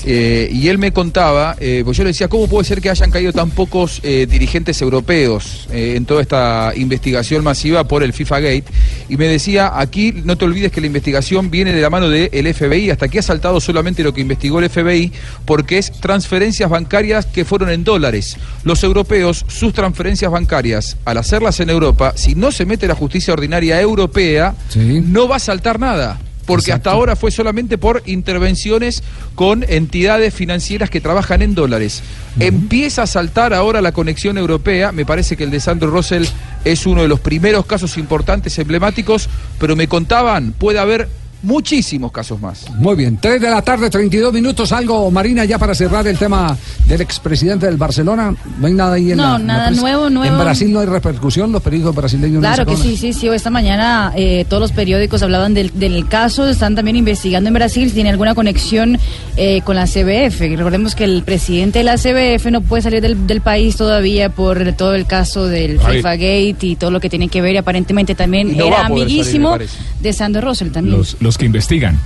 [0.05, 3.11] Eh, y él me contaba, eh, pues yo le decía, ¿cómo puede ser que hayan
[3.11, 8.41] caído tan pocos eh, dirigentes europeos eh, en toda esta investigación masiva por el FIFA
[8.41, 8.65] Gate?
[9.09, 12.55] Y me decía, aquí no te olvides que la investigación viene de la mano del
[12.55, 15.13] FBI, hasta aquí ha saltado solamente lo que investigó el FBI,
[15.45, 18.37] porque es transferencias bancarias que fueron en dólares.
[18.65, 23.33] Los europeos, sus transferencias bancarias, al hacerlas en Europa, si no se mete la justicia
[23.33, 26.19] ordinaria europea, no va a saltar nada.
[26.47, 29.03] Porque hasta ahora fue solamente por intervenciones
[29.35, 32.03] con entidades financieras que trabajan en dólares.
[32.39, 34.93] Empieza a saltar ahora la conexión europea.
[34.93, 36.25] Me parece que el de Sandro Russell
[36.65, 39.29] es uno de los primeros casos importantes, emblemáticos,
[39.59, 41.09] pero me contaban, puede haber
[41.47, 42.65] muchísimos casos más.
[42.75, 44.73] Muy bien, 3 de la tarde, 32 minutos.
[44.73, 48.35] Algo, Marina, ya para cerrar el tema del expresidente del Barcelona.
[48.59, 50.35] No hay nada ahí en No, la- en la nada nuevo, nuevo.
[50.35, 53.29] En Brasil no hay repercusión, los periódicos brasileños no Claro que sí, sí, sí.
[53.29, 57.89] Esta mañana eh, todos los periódicos hablaban del, del caso, están también investigando en Brasil
[57.89, 58.99] si tiene alguna conexión
[59.37, 60.41] eh, con la CBF.
[60.41, 64.73] Recordemos que el presidente de la CBF no puede salir del, del país todavía por
[64.73, 65.97] todo el caso del Ay.
[65.99, 67.55] FIFA Gate y todo lo que tiene que ver.
[67.55, 69.57] Y aparentemente también Y no va era salir, amiguísimo
[70.01, 70.97] de Sandro Russell también.
[70.99, 71.99] Los, los que investigan.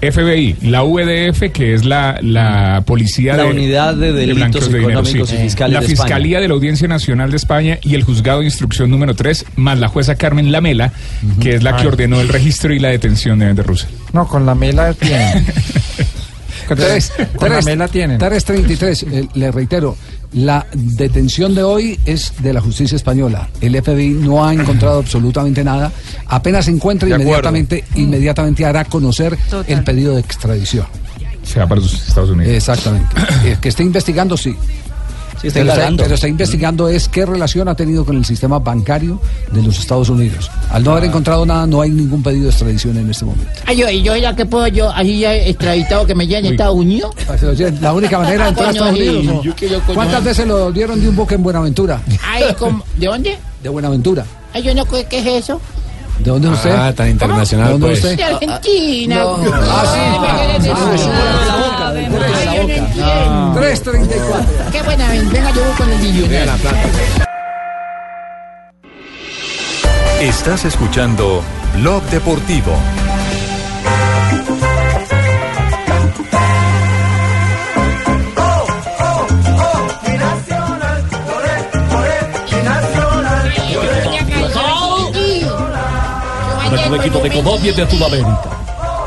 [0.00, 4.78] FBI, la UEDF, que es la, la policía La de, Unidad de Delitos blancos de
[4.78, 8.04] dinero, Económicos y Fiscales La de Fiscalía de la Audiencia Nacional de España y el
[8.04, 10.92] Juzgado de Instrucción número 3, más la jueza Carmen Lamela,
[11.40, 13.90] que es la que ordenó el registro y la detención de, de Russell.
[14.12, 15.44] No, con la mela tienen.
[16.68, 18.20] Tres, Con la tres- mela tienen.
[18.20, 19.96] 3.33, eh, le reitero,
[20.32, 23.48] la detención de hoy es de la justicia española.
[23.60, 25.90] El FBI no ha encontrado absolutamente nada.
[26.26, 26.68] Apenas
[27.14, 27.22] acuerdo.
[27.22, 30.86] inmediatamente, inmediatamente hará conocer el pedido de extradición.
[31.42, 32.52] Se va para los Estados Unidos.
[32.52, 33.08] Exactamente.
[33.44, 34.54] Eh, que esté investigando, sí.
[35.40, 36.02] Sí, está pero, está, indagando.
[36.02, 39.20] pero está investigando es qué relación ha tenido con el sistema bancario
[39.52, 40.50] de los Estados Unidos.
[40.70, 43.52] Al no haber encontrado nada, no hay ningún pedido de extradición en este momento.
[43.66, 46.48] Ay, yo, y yo ya que puedo yo, así ya extraditado que me lleven a
[46.50, 47.14] Estados Unidos.
[47.80, 49.24] La única manera de entrar a Estados Unidos.
[49.24, 49.42] ¿no?
[49.42, 49.94] yo que yo, coño.
[49.94, 52.00] ¿Cuántas veces lo dieron de un buque en Buenaventura?
[52.24, 52.84] Ay, ¿cómo?
[52.96, 53.38] ¿de dónde?
[53.62, 54.24] De Buenaventura.
[54.52, 55.60] Ay, yo no sé qué es eso.
[56.18, 56.74] ¿De dónde es usted?
[56.76, 57.98] Ah, tan internacional, ¿De dónde pues.
[57.98, 58.16] es usted?
[58.16, 59.14] De Argentina.
[59.16, 59.38] No.
[59.54, 60.00] Ah, sí.
[60.00, 61.92] Ah, de la boca.
[63.60, 64.70] 3.34.
[64.72, 66.26] Qué buena, ven, venga, yo voy con el niño.
[70.20, 71.42] Estás escuchando
[71.76, 72.72] Blog Deportivo.
[86.70, 88.40] Nuestro equipo de Colombia y de Sudamérica.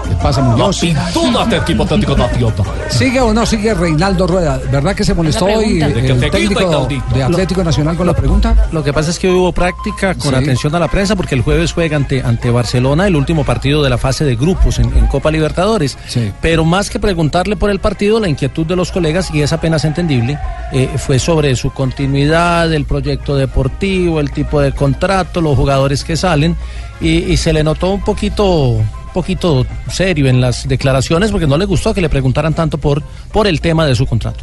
[0.07, 0.78] ¿Qué pasa, Muñoz?
[0.78, 2.53] Sin duda este equipo técnico nacional.
[2.89, 4.59] ¿Sigue o no sigue Reinaldo Rueda?
[4.70, 5.86] ¿Verdad que se molestó hoy pregunta.
[5.86, 6.16] el ¿De qué te
[6.47, 8.68] quita, técnico de Atlético Nacional con la pregunta?
[8.74, 10.36] Lo que pasa es que hubo práctica con Sí.
[10.36, 13.89] atención a la prensa porque el jueves juega ante, ante Barcelona el último partido de
[13.89, 15.97] la fase de grupos en, en Copa Libertadores.
[16.41, 19.86] Pero más que preguntarle por el partido, la inquietud de los colegas, y es apenas
[19.86, 20.38] entendible,
[20.74, 26.16] eh, fue sobre su continuidad, el proyecto deportivo, el tipo de contrato, los jugadores que
[26.16, 26.56] salen,
[27.02, 28.78] y, se le notó un poquito
[29.14, 33.04] poquito serio en las declaraciones porque no le gustó que le preguntaran tanto por,
[33.34, 34.40] por el tema de su contrato.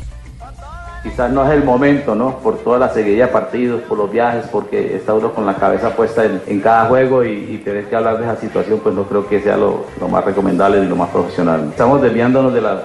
[1.02, 2.38] Quizás no es el momento, ¿no?
[2.40, 5.96] Por toda la seguidilla de partidos, por los viajes, porque está uno con la cabeza
[5.96, 9.26] puesta en, cada juego y, y tener que hablar de esa situación, pues no creo
[9.26, 11.68] que sea lo, lo más recomendable ni lo más profesional.
[11.70, 12.82] Estamos desviándonos de la,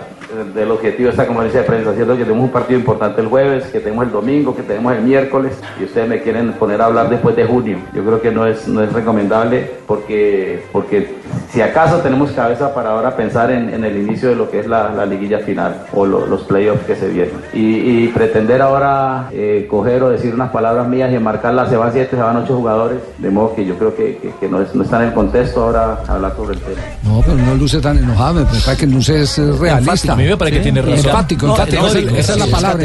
[0.54, 3.66] del objetivo de esta conferencia de prensa, cierto que tenemos un partido importante el jueves,
[3.66, 7.10] que tenemos el domingo, que tenemos el miércoles, y ustedes me quieren poner a hablar
[7.10, 7.78] después de junio.
[7.94, 11.16] Yo creo que no es, no es recomendable porque, porque
[11.52, 14.68] si acaso tenemos cabeza para ahora pensar en, en el inicio de lo que es
[14.68, 17.34] la, la liguilla final o lo- los playoffs que se vienen.
[17.54, 21.92] Y, y pretender ahora eh, coger o decir unas palabras mías y enmarcarlas, se van
[21.92, 24.74] siete, se van ocho jugadores, de modo que yo creo que, que- que no, es-
[24.76, 26.82] no está en el contexto ahora hablar sobre el tema.
[27.04, 30.16] No, pero no luce tan enojado, me parece que luce es eh, realista.
[30.24, 30.98] Mí me parece que tiene razón.
[31.06, 32.84] Enfático, No, enfático, esa- es la palabra.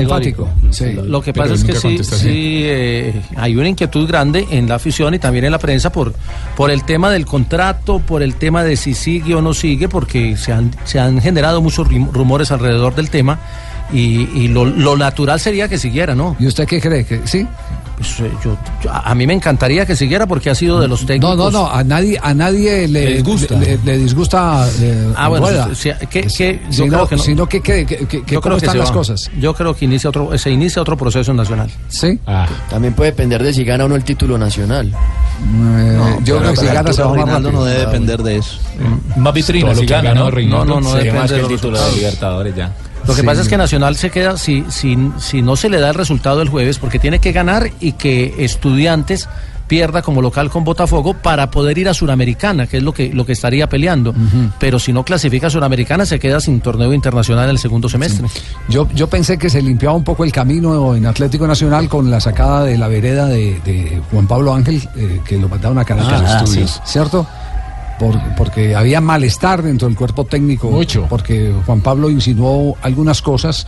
[0.70, 0.92] Sí.
[1.04, 5.14] Lo, que Pero pasa es que sí, eh, hay una inquietud grande en la afición
[5.14, 6.14] y también en la prensa por,
[6.56, 10.36] por el tema del contrato, por el tema de si sigue o no sigue, porque
[10.36, 13.38] se han, se han generado muchos rumores alrededor del tema
[13.92, 16.36] y, y lo, lo natural sería que siguiera, ¿no?
[16.38, 17.04] ¿Y usted qué cree?
[17.04, 17.46] que sí?
[17.98, 21.04] Pues, eh, yo, yo- a mí me encantaría que siguiera porque ha sido de los
[21.04, 21.36] técnicos.
[21.36, 23.56] No, no, no, a nadie, a nadie le, Le disgusta.
[23.58, 25.68] le, le- le disgusta eh, Ah, bueno, Rueda.
[25.74, 27.22] si- si- que- que- yo sino, creo que no.
[27.24, 28.94] sino que, que, que, Yo cómo creo que están se las va.
[28.94, 29.30] cosas.
[29.40, 31.68] Yo creo que inicia otro, se inicia otro proceso nacional.
[31.88, 32.20] Sí.
[32.70, 34.86] También puede depender de si gana o no el título nacional.
[34.88, 38.58] Eh, yo creo que si gana se va más no debe depender de eso.
[39.16, 40.30] Más vitrina si gana, ¿no?
[40.30, 41.92] No, no, no sería depende más que de el título de.
[41.96, 42.72] Libertadores ya.
[43.08, 43.26] Lo que Sí.
[43.26, 46.40] pasa es que Nacional se queda si, si, si no se le da el resultado
[46.42, 49.28] el jueves porque tiene que ganar y que Estudiantes
[49.66, 53.26] pierda como local con Botafogo para poder ir a Suramericana, que es lo que, lo
[53.26, 54.14] que estaría peleando.
[54.58, 58.26] Pero si no clasifica a Suramericana, se queda sin torneo internacional en el segundo semestre.
[58.70, 62.18] Yo, yo pensé que se limpiaba un poco el camino en Atlético Nacional con la
[62.18, 66.22] sacada de la vereda de, de Juan Pablo Ángel, eh, que lo mandaron a Caracas
[66.26, 66.80] Ah, Estudios, sí.
[66.86, 67.26] ¿cierto?
[67.98, 70.70] Por- porque había malestar dentro del cuerpo técnico.
[70.70, 71.06] Mucho.
[71.08, 73.66] Porque Juan Pablo insinuó algunas cosas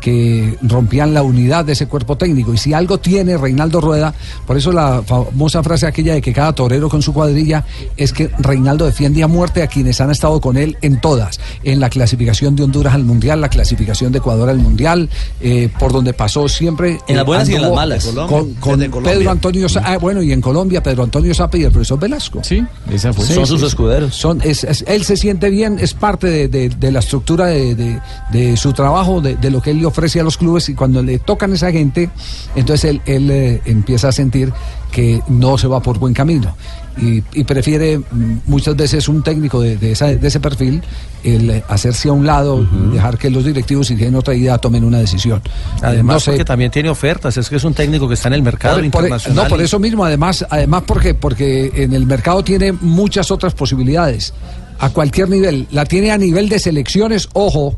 [0.00, 2.52] que rompían la unidad de ese cuerpo técnico.
[2.54, 4.14] Y si algo tiene Reinaldo Rueda,
[4.46, 7.64] por eso la famosa frase aquella de que cada torero con su cuadrilla,
[7.96, 11.38] es que Reinaldo defiende a muerte a quienes han estado con él en todas.
[11.62, 15.08] En la clasificación de Honduras al Mundial, la clasificación de Ecuador al Mundial,
[15.40, 16.98] eh, por donde pasó siempre.
[17.06, 18.04] En las buenas y en las malas.
[18.06, 19.02] Con, Colombia, con.
[19.04, 22.40] Pedro Antonio Sa- ah, bueno, y en Colombia, Pedro Antonio Zapa y el profesor Velasco.
[22.42, 23.26] Sí, esa fue.
[23.26, 24.14] Son sus escuderos.
[24.14, 27.74] Son, es- es- él se siente bien, es parte de, de- de la estructura de,
[27.74, 28.00] de-
[28.32, 31.02] de su trabajo, de, de lo que él le ofrece a los clubes y cuando
[31.02, 32.08] le tocan a esa gente,
[32.56, 34.52] entonces él, él, eh, empieza a sentir
[34.90, 36.56] que no se va por buen camino.
[37.00, 40.82] Y, y prefiere mm, muchas veces un técnico de, de esa- de ese perfil
[41.22, 44.98] el hacerse a un lado, dejar que los directivos si tienen otra idea tomen una
[44.98, 45.40] decisión.
[45.82, 48.34] Además, No sé, porque también tiene ofertas, es que es un técnico que está en
[48.34, 49.44] el mercado por- por- internacional.
[49.44, 54.34] no, por eso mismo, además, además porque, porque en el mercado tiene muchas otras posibilidades,
[54.78, 55.68] a cualquier nivel.
[55.70, 57.76] La tiene a nivel de selecciones, ojo,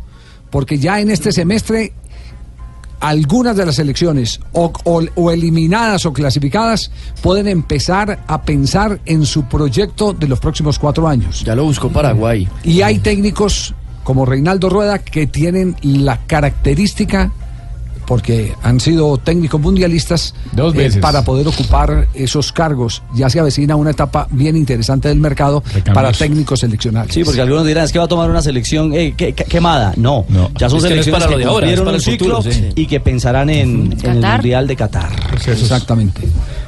[0.50, 1.92] porque ya en este semestre
[3.02, 6.90] algunas de las selecciones o, o- o eliminadas o clasificadas
[7.20, 11.42] pueden empezar a pensar en su proyecto de los próximos cuatro años.
[11.44, 12.48] Ya lo buscó Paraguay.
[12.64, 13.74] Y hay técnicos
[14.04, 17.32] como Reinaldo Rueda que tienen la característica,
[18.12, 23.02] porque han sido técnicos mundialistas, Dos eh, para poder ocupar esos cargos.
[23.14, 25.62] Ya se avecina una etapa bien interesante del mercado
[25.94, 27.10] para técnicos seleccionados.
[27.14, 29.94] Sí, porque algunos dirán, es que va a tomar una selección eh, que- que- quemada.
[29.96, 30.26] No,
[30.60, 32.02] ya son Es que no es selecciones para que lo de ahora, es para el
[32.02, 32.68] futuro, ciclo sí.
[32.82, 34.30] y que pensarán en, en el.
[34.32, 35.10] Mundial de Qatar.
[35.46, 36.20] Exactamente.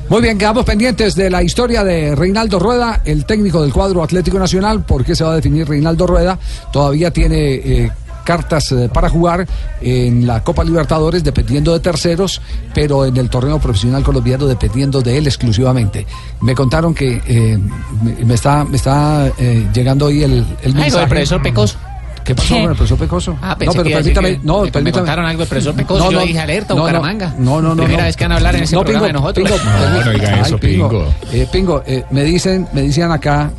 [0.08, 4.38] Muy bien, quedamos pendientes de la historia de Reinaldo Rueda, el técnico del cuadro Atlético
[4.38, 4.82] Nacional.
[4.86, 6.38] ¿Por qué se va a definir Reinaldo Rueda?
[6.72, 7.90] Todavía tiene eh,
[8.24, 9.46] cartas eh, para jugar
[9.80, 12.40] en la Copa Libertadores dependiendo de terceros,
[12.74, 16.06] pero en el torneo profesional colombiano dependiendo de él exclusivamente.
[16.40, 17.58] Me contaron que eh,
[18.02, 20.98] me, me está, me está eh, llegando hoy el, el Ay, mensaje.
[21.00, 21.76] del profesor Pecoso.
[22.24, 23.36] ¿Qué pasó con el profesor Pecoso?
[23.42, 25.00] Ah, pensé no, pero que a permítame, no, me permítame.
[25.02, 27.34] contaron algo del profesor Pecoso, yo dije, alerta, Bucaramanga.
[27.38, 27.82] No, no, no.
[27.82, 28.06] Primera no.
[28.06, 29.50] vez que van a hablar en ese programa de nosotros.
[29.50, 31.14] Pingo, No, no diga eso, Pingo.
[31.32, 33.50] Eh, Pingo, eh, me dicen, me dicen acá,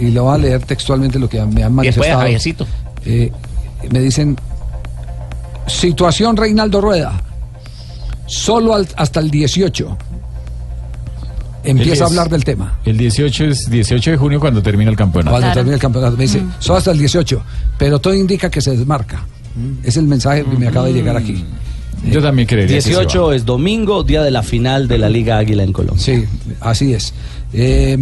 [0.00, 2.20] y lo voy a leer textualmente lo que me han Después, manifestado.
[2.20, 2.66] Javiercito.
[3.04, 3.30] Eh,
[3.90, 4.36] me dicen,
[5.66, 7.20] situación Reinaldo Rueda,
[8.26, 9.96] solo al- hasta el 18.
[11.64, 12.78] Empieza a hablar del tema.
[12.84, 15.30] El 18 es 18 de junio cuando termina el campeonato.
[15.34, 16.14] Cuando termine el campeonato.
[16.16, 17.42] Me dice, solo hasta el 18,
[17.78, 19.24] pero todo indica que se desmarca.
[19.82, 21.42] Es el mensaje que me acaba de llegar aquí.
[22.10, 25.38] Yo también creería que sí 18 es domingo, día de la final de la Liga
[25.38, 26.04] Águila en Colombia.
[26.04, 26.24] Sí,
[26.60, 27.14] así es.
[27.54, 27.96] Eh,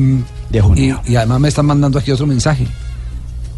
[0.50, 1.00] de junio.
[1.06, 2.66] Y, y además me están mandando aquí otro mensaje.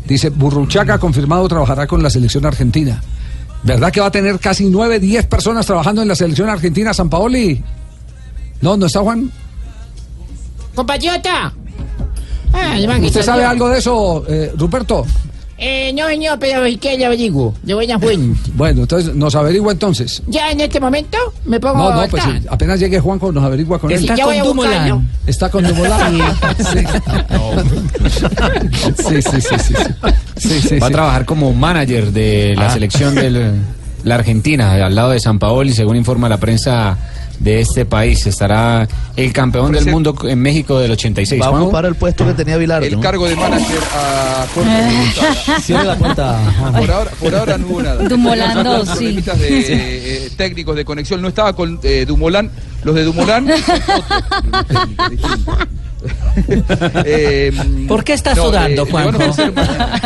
[0.07, 3.03] Dice, Burruchaga confirmado trabajará con la selección argentina.
[3.63, 7.09] ¿Verdad que va a tener casi 9, 10 personas trabajando en la selección argentina, San
[7.09, 7.63] Paoli?
[8.61, 9.31] No, ¿no está Juan?
[10.75, 11.53] Compatriota.
[12.53, 15.05] Ah, ¿Usted sabe algo de eso, eh, Ruperto?
[15.57, 17.55] Eh, no, señor, pero es que le averiguo.
[17.63, 18.39] De buena fuente.
[18.55, 20.23] Bueno, entonces nos averigua entonces.
[20.27, 23.45] Ya en este momento me pongo No, no, a pues sí, apenas llegue Juanjo nos
[23.45, 23.99] averigua con él.
[24.01, 24.45] Está voy con a.
[24.49, 25.09] Dumoulin.
[25.27, 25.95] Está con Dumoulin.
[26.59, 26.85] Sí.
[29.09, 29.75] Sí, sí, sí, sí.
[30.37, 32.71] Sí, sí, Va a trabajar como manager de la Ah.
[32.71, 33.53] selección de
[34.03, 36.99] la Argentina, al lado de San Paolo, y según informa la prensa
[37.39, 41.41] de este país, estará el campeón del mundo en México del 86.
[41.41, 41.67] Va a Juanjo.
[41.67, 42.85] ocupar el puesto que tenía Vilar.
[42.85, 45.61] El cargo de manager a Gurruchaga.
[45.61, 46.39] Cierre la puerta.
[46.77, 48.09] Por ahora, por ahora no hubo nada.
[48.09, 49.13] Dumoulin Los dos, sí.
[49.21, 51.21] de eh, técnicos de conexión.
[51.23, 52.51] No estaba con eh, Dumoulin.
[52.85, 53.49] Los de Dumoulin.
[57.07, 57.53] Eh,
[57.87, 60.01] ¿Por qué no, sudando, eh, ofrecer ma-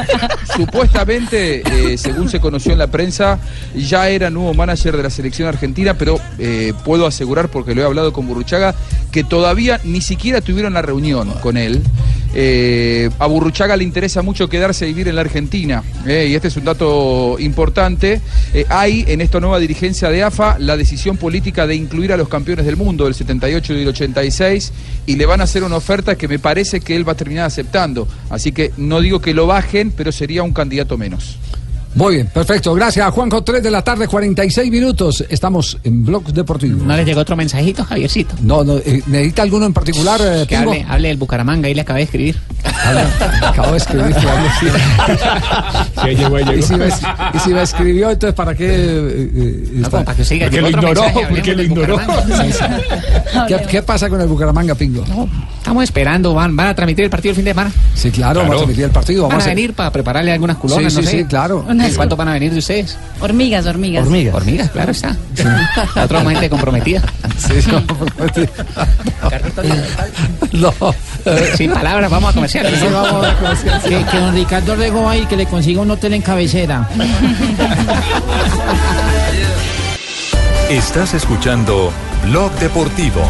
[0.57, 1.63] Supuestamente,
[1.93, 3.39] eh, según se conoció en la prensa,
[3.75, 6.19] ya era nuevo manager de la selección argentina, pero
[6.85, 8.75] puedo asegurar, porque lo he hablado con Burruchaga,
[9.13, 11.83] que todavía ni siquiera tuvieron la reunión con él.
[12.35, 16.49] Eh, a Burruchaga le interesa mucho quedarse a vivir en la Argentina, eh, y este
[16.49, 18.21] es un dato importante.
[18.53, 22.29] Eh, hay en esta nueva dirigencia de AFA la decisión política de incluir a los
[22.29, 24.73] campeones del mundo del 78 y del 86,
[25.07, 27.47] y le van a hacer una oferta que me parece que él va a terminar
[27.47, 28.07] aceptando.
[28.29, 31.39] Así que no digo que lo bajen, pero sería un candidato menos.
[31.95, 32.75] Muy bien, perfecto.
[32.75, 33.43] Gracias, Juanjo.
[33.43, 35.25] 3 de la tarde, 46 minutos.
[35.29, 36.85] Estamos en Blog Deportivo.
[36.85, 38.35] ¿No le llegó otro mensajito, Javiercito?
[38.43, 38.77] No, no.
[38.79, 42.05] eh, ¿Necesita alguno en particular, eh, Que hable, hable del Bucaramanga, ahí le acabé de
[42.05, 42.41] escribir.
[43.43, 44.15] Acabo de escribir.
[44.15, 44.67] que hable, sí.
[46.17, 46.53] llegó, llegó.
[46.55, 48.67] Y si, me, y si me escribió, entonces, ¿para qué?
[48.69, 50.05] eh, eh, está?
[50.05, 51.99] para que siga, Porque lo ignoró, mensaje, porque lo ignoró.
[51.99, 53.47] Bucaramanga.
[53.49, 55.05] ¿Qué, qué pasa con el Bucaramanga, Pingo?
[55.59, 57.73] Estamos esperando, van, van a transmitir el partido el fin de semana.
[57.95, 59.23] Sí, claro, vamos a transmitir el partido.
[59.23, 61.19] Van Vamos a a venir para prepararle algunas culonas, Sí, no sí, sé.
[61.19, 61.65] sí, claro.
[61.85, 62.97] Unas- ¿Cuántos van a venir de ustedes?
[63.21, 64.05] Hormigas, hormigas.
[64.05, 64.35] Hormigas.
[64.35, 65.17] Hormigas, claro está.
[66.03, 67.03] Otra gente comprometida.
[70.53, 70.73] No.
[71.57, 72.79] Sin palabras, vamos a comerciales.
[72.79, 73.83] Sí, vamos a comerciales.
[73.85, 76.89] Que, que don Ricardo Rego ahí, que le consiga un hotel en cabecera.
[80.71, 81.93] Estás escuchando
[82.25, 83.23] Blog Deportivo.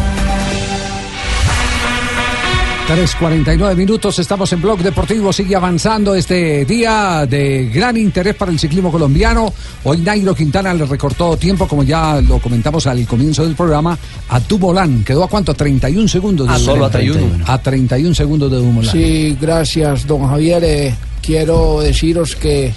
[2.89, 8.57] 3.49 minutos, estamos en Blog Deportivo, sigue avanzando este día de gran interés para el
[8.57, 9.53] ciclismo colombiano.
[9.83, 13.95] Hoy Nairo Quintana le recortó tiempo, como ya lo comentamos al comienzo del programa,
[14.29, 15.03] a Dumoulin.
[15.03, 15.53] ¿Quedó a cuánto?
[15.53, 16.47] 31 segundos.
[16.47, 17.13] de Ah, solo a Dumoulin.
[17.13, 17.45] 31.
[17.47, 18.91] A 31 segundos de Dumoulin.
[18.91, 20.63] Sí, gracias, don Javier.
[20.63, 22.73] Eh, quiero deciros que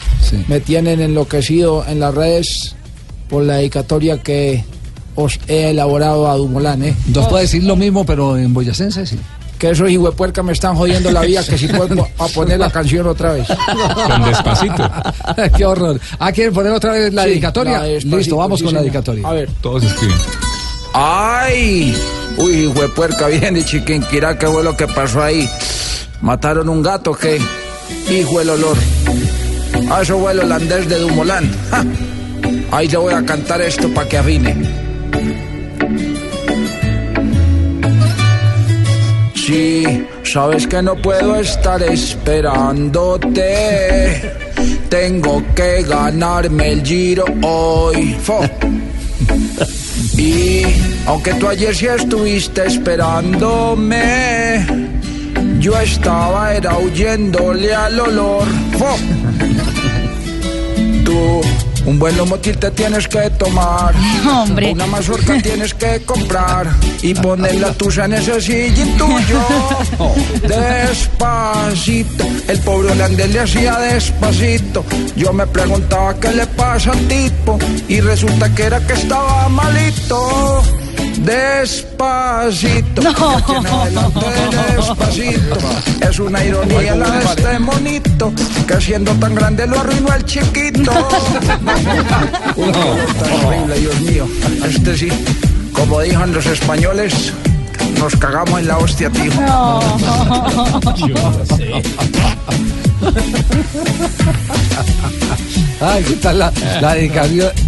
[0.46, 2.76] me tienen enloquecido en las redes
[3.30, 4.62] por la dedicatoria que
[5.14, 6.94] os he elaborado a Dumolán, ¿eh?
[7.14, 9.06] ¿Nos puede decir lo mismo, pero en boyacense?
[9.06, 9.16] Sí.
[9.62, 13.06] Que esos hijuepuercas me están jodiendo la vida, que si puedo a poner la canción
[13.06, 13.46] otra vez.
[13.46, 14.90] Con despacito.
[15.56, 16.00] Qué horror.
[16.18, 17.78] Ah, ¿quieren poner otra vez la Sí, dedicatoria?
[17.78, 19.24] la Listo, vamos sí, con la dedicatoria.
[19.24, 19.48] A ver.
[19.60, 20.16] Todos escriben.
[20.94, 21.96] ¡Ay!
[22.38, 25.48] Uy, hijo de puerca, bien de Chiquinquirá, ¿qué fue lo que pasó ahí?
[26.22, 27.40] ¿Mataron un gato qué?
[28.10, 28.76] Hijo el olor.
[29.92, 31.52] Ah, eso fue el holandés de Dumoulin.
[31.70, 31.84] ¡Ja!
[32.72, 34.81] Ahí te voy a cantar esto para que afine.
[40.24, 44.32] Sabes que no puedo estar esperándote.
[44.88, 48.16] Tengo que ganarme el giro hoy.
[48.22, 48.40] Fo.
[50.16, 50.62] Y
[51.06, 54.64] aunque tú ayer sí estuviste esperándome,
[55.58, 58.46] yo estaba era huyéndole al olor.
[58.78, 58.96] Fo.
[61.04, 61.42] Tú,
[61.86, 63.94] un buen lomotil te tienes que tomar.
[64.28, 64.72] Hombre.
[64.72, 66.68] Una mazorca tienes que comprar
[67.02, 69.40] y poner la tuya en ese sillín tuyo.
[70.48, 74.84] Despacito, el pobre holandés le hacía despacito.
[75.16, 77.58] Yo me preguntaba qué le pasa al tipo
[77.88, 80.81] y resulta que era que estaba malito.
[81.24, 83.12] Despacito, No.
[84.76, 85.56] despacito.
[86.00, 88.32] Es una ironía la de este monito,
[88.66, 90.90] que siendo tan grande lo arruinó el chiquito.
[90.94, 91.04] Tan
[93.44, 94.26] horrible, Dios mío.
[94.66, 95.08] Este sí,
[95.72, 97.32] como dijan los españoles,
[97.98, 99.30] nos cagamos en la hostia, tío.
[105.80, 106.50] Ay, ¿qué tal la,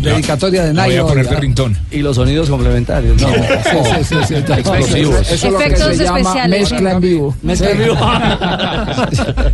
[0.00, 1.06] dedicatoria de Voy a Nairo?
[1.08, 1.76] poner rintón.
[1.90, 3.20] Y los sonidos complementarios.
[3.20, 3.28] ¿no?
[3.28, 5.30] Sí, sí, sí, sí, está- Explosivos.
[5.32, 7.36] Eso es lo que se llama mezcla en vivo.
[7.42, 7.96] Mezcla en vivo.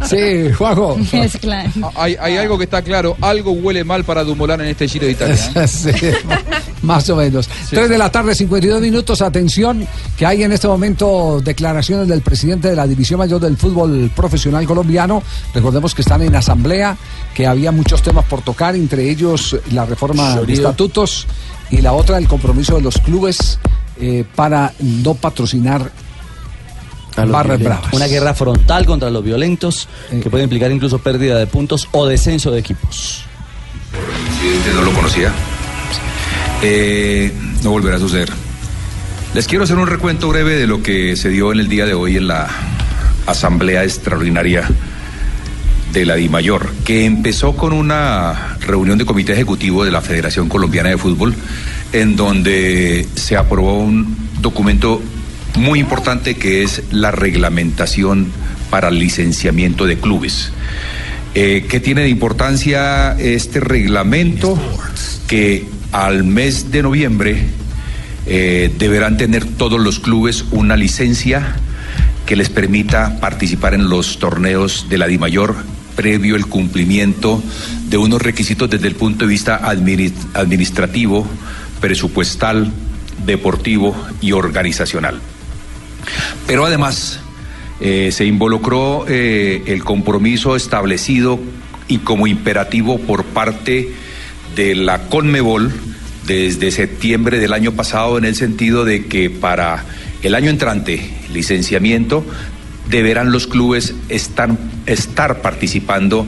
[0.09, 0.99] Sí, Juanjo.
[1.13, 1.65] Mezcla.
[1.95, 5.13] Hay, hay algo que está claro, algo huele mal para Dumoulin en este Giro de
[5.13, 5.37] Italia.
[5.55, 6.15] ¿eh?
[6.81, 7.49] Sí, más o menos.
[7.71, 9.23] 3 de la tarde, 52 minutos.
[9.23, 14.11] Atención, que hay en este momento declaraciones del presidente de la División Mayor del Fútbol
[14.15, 15.23] Profesional Colombiano.
[15.55, 16.97] Recordemos que están en asamblea,
[17.35, 21.27] que había muchos temas por tocar, entre ellos la reforma de estatutos
[21.71, 23.59] y la otra, el compromiso de los clubes
[24.01, 25.93] eh, para no patrocinar
[27.17, 27.81] A los barras violentos.
[27.83, 27.95] bravas.
[27.95, 29.87] Una guerra frontal contra los violentos
[30.23, 33.25] que puede implicar incluso pérdida de puntos o descenso de equipos.
[33.93, 35.33] presidente no lo conocía.
[36.63, 37.33] Eh,
[37.63, 38.31] no volverá a suceder.
[39.35, 41.95] Les quiero hacer un recuento breve de lo que se dio en el día de
[41.95, 42.49] hoy en la
[43.27, 44.69] Asamblea Extraordinaria
[45.93, 50.91] de la DIMAYOR, que empezó con una reunión de comité ejecutivo de la Federación Colombiana
[50.91, 51.35] de Fútbol,
[51.93, 55.01] en donde se aprobó un documento
[55.57, 58.29] muy importante que es la reglamentación
[58.69, 60.53] para el licenciamiento de clubes.
[61.35, 64.59] Eh, ¿Qué tiene de importancia este reglamento?
[65.27, 67.45] Que al mes de noviembre
[68.27, 71.57] eh, deberán tener todos los clubes una licencia
[72.27, 75.57] que les permita participar en los torneos de la DIMAYOR
[75.97, 77.43] previo el cumplimiento
[77.89, 81.27] de unos requisitos desde el punto de vista admini- administrativo,
[81.81, 82.71] presupuestal,
[83.27, 85.21] deportivo y organizacional.
[86.47, 87.21] Pero además
[87.81, 91.41] eh, se involucró eh, el compromiso establecido
[91.89, 93.93] y como imperativo por parte
[94.55, 95.73] de la Conmebol
[96.27, 99.85] desde septiembre del año pasado en el sentido de que para
[100.23, 102.25] el año entrante, licenciamiento,
[102.89, 104.51] deberán los clubes estar,
[104.87, 106.27] estar participando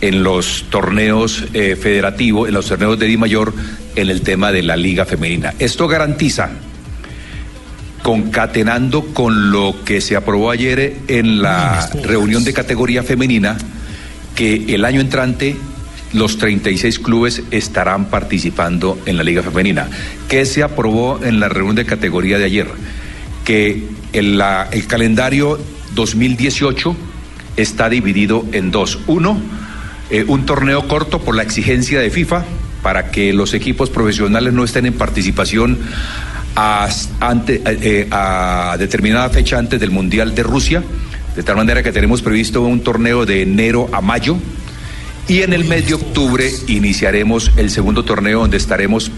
[0.00, 3.52] en los torneos eh, federativos, en los torneos de Di Mayor,
[3.96, 5.54] en el tema de la Liga Femenina.
[5.58, 6.50] Esto garantiza,
[8.02, 13.56] concatenando con lo que se aprobó ayer en la reunión de categoría femenina,
[14.34, 15.56] que el año entrante
[16.12, 19.88] los 36 clubes estarán participando en la Liga Femenina.
[20.28, 22.66] ¿Qué se aprobó en la reunión de categoría de ayer?
[23.44, 25.58] Que el, la- el calendario
[25.94, 26.94] 2018
[27.56, 28.98] está dividido en dos.
[29.06, 29.40] Uno,
[30.10, 32.44] eh, un torneo corto por la exigencia de FIFA
[32.82, 35.78] para que los equipos profesionales no estén en participación
[37.20, 40.82] ante- eh, a determinada fecha antes del Mundial de Rusia,
[41.34, 44.36] de tal manera que tenemos previsto un torneo de enero a mayo.
[45.28, 49.10] Y en el mes de octubre iniciaremos el segundo torneo donde estaremos,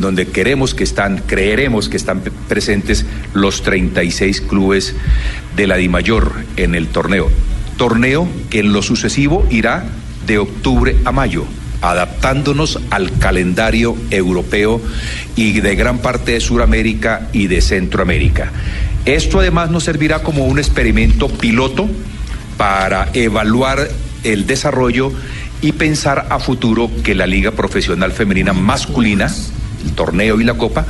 [0.00, 3.04] donde queremos que están, creeremos que están presentes
[3.34, 4.94] los 36 clubes
[5.54, 7.30] de la DIMAYOR en el torneo.
[7.76, 9.84] Torneo que en lo sucesivo irá
[10.26, 11.44] de octubre a mayo,
[11.82, 14.80] adaptándonos al calendario europeo
[15.36, 18.50] y de gran parte de Sudamérica y de Centroamérica.
[19.04, 21.86] Esto además nos servirá como un experimento piloto
[22.56, 23.88] para evaluar
[24.24, 25.12] el desarrollo
[25.60, 29.32] y pensar a futuro que la Liga Profesional Femenina masculina,
[29.84, 30.86] el torneo y la copa,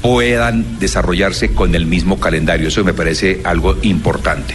[0.00, 2.68] puedan desarrollarse con el mismo calendario.
[2.68, 4.54] Eso me parece algo importante.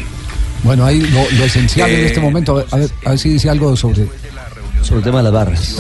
[0.64, 3.50] Bueno, ahí lo, lo esencial en Eh, este momento, a ver, a ver- si dice
[3.50, 4.08] algo sobre,
[4.82, 5.78] sobre el tema de las barras.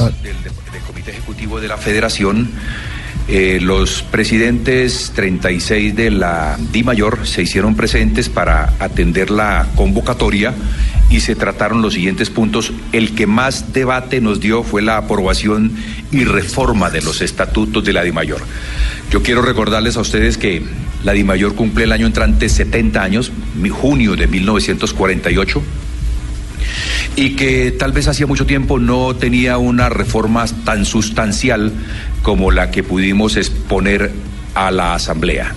[0.85, 2.49] Comité Ejecutivo de la Federación,
[3.27, 10.53] eh, los presidentes 36 de la Di Mayor se hicieron presentes para atender la convocatoria
[11.09, 12.71] y se trataron los siguientes puntos.
[12.91, 15.71] El que más debate nos dio fue la aprobación
[16.11, 18.41] y reforma de los estatutos de la Di Mayor.
[19.11, 20.63] Yo quiero recordarles a ustedes que
[21.03, 23.31] la Di Mayor cumple el año entrante 70 años,
[23.69, 25.61] junio de 1948
[27.15, 31.71] y que tal vez hacía mucho tiempo no tenía una reforma tan sustancial
[32.21, 34.11] como la que pudimos exponer
[34.53, 35.53] a la Asamblea.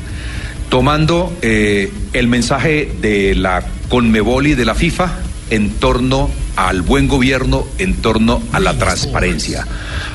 [0.69, 5.13] Tomando eh, el mensaje de la Conmebol y de la FIFA
[5.51, 9.67] en torno al buen gobierno, en torno a la transparencia.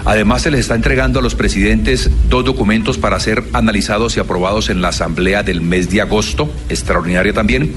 [0.05, 4.69] Además, se les está entregando a los presidentes dos documentos para ser analizados y aprobados
[4.69, 7.73] en la Asamblea del mes de agosto, extraordinaria también,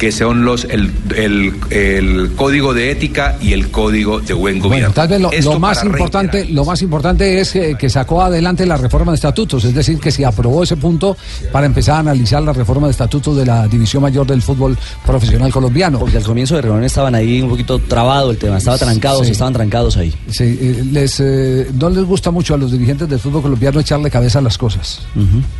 [0.00, 4.88] que son los el, el- el código de ética y el código de buen gobierno.
[4.88, 8.78] Bueno, tal vez lo, más importante, lo más importante es que, que sacó adelante la
[8.78, 11.18] reforma de estatutos, es decir, que se aprobó ese punto
[11.52, 15.52] para empezar a analizar la reforma de estatutos de la división mayor del fútbol profesional
[15.52, 15.98] colombiano.
[15.98, 19.32] Porque al comienzo de reunión estaban ahí un poquito trabado el tema, estaba trancados, Sí.
[19.32, 20.14] estaban trancados ahí.
[20.30, 24.10] Sí, eh, les, eh, no les gusta mucho a los dirigentes del fútbol colombiano echarle
[24.10, 25.02] cabeza a las cosas.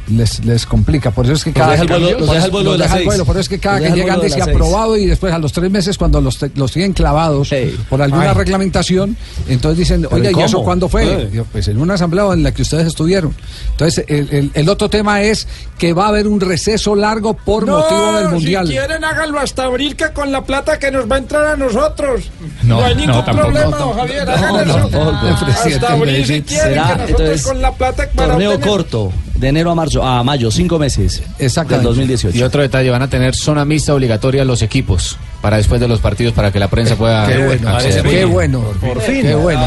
[0.09, 1.11] les, les complica.
[1.11, 2.53] Por eso es que Los cada deja el que- vuelo- los por deja eso- el
[2.53, 3.07] vuelo los de las deja el seis.
[3.07, 3.25] vuelo.
[3.27, 4.57] Por eso es que cada que llegan las seis.
[4.57, 7.51] aprobado y después a los tres meses cuando los, te- los tienen clavados
[7.89, 8.37] por alguna Ay.
[8.37, 9.17] reglamentación,
[9.49, 11.05] entonces dicen, ¿Pero oye, ¿y eso cuándo fue?
[11.25, 11.31] Eh.
[11.33, 13.35] Yo, pues en una asamblea en la que ustedes estuvieron.
[13.73, 15.47] Entonces, el, el- el otro tema es
[15.79, 18.67] que va a haber un receso largo por motivo del Mundial.
[18.67, 21.57] Si quieren, háganlo hasta abril, que con la plata que nos va a entrar a
[21.57, 22.31] nosotros.
[22.63, 23.49] No, No, hay no, ningún tampoco.
[23.49, 24.27] problema, No, don Javier.
[24.27, 24.79] no, hagan no, eso.
[24.91, 28.51] no, no, hasta abril, si quieren, que Será, nosotros entonces, con la plata para Torneo
[28.53, 31.23] obtener- corto, de enero a marzo, a mayo, cinco meses.
[31.39, 32.37] Del 2018.
[32.37, 36.01] Y otro detalle, van a tener zona mixta obligatoria los equipos para después de los
[36.01, 38.03] partidos para que la prensa pueda Qué bueno, acceder.
[38.03, 38.61] qué bueno.
[38.81, 39.23] Por fin.
[39.23, 39.67] Qué bueno.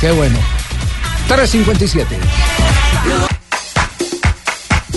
[0.00, 0.36] Qué bueno.
[1.28, 2.04] 3.57.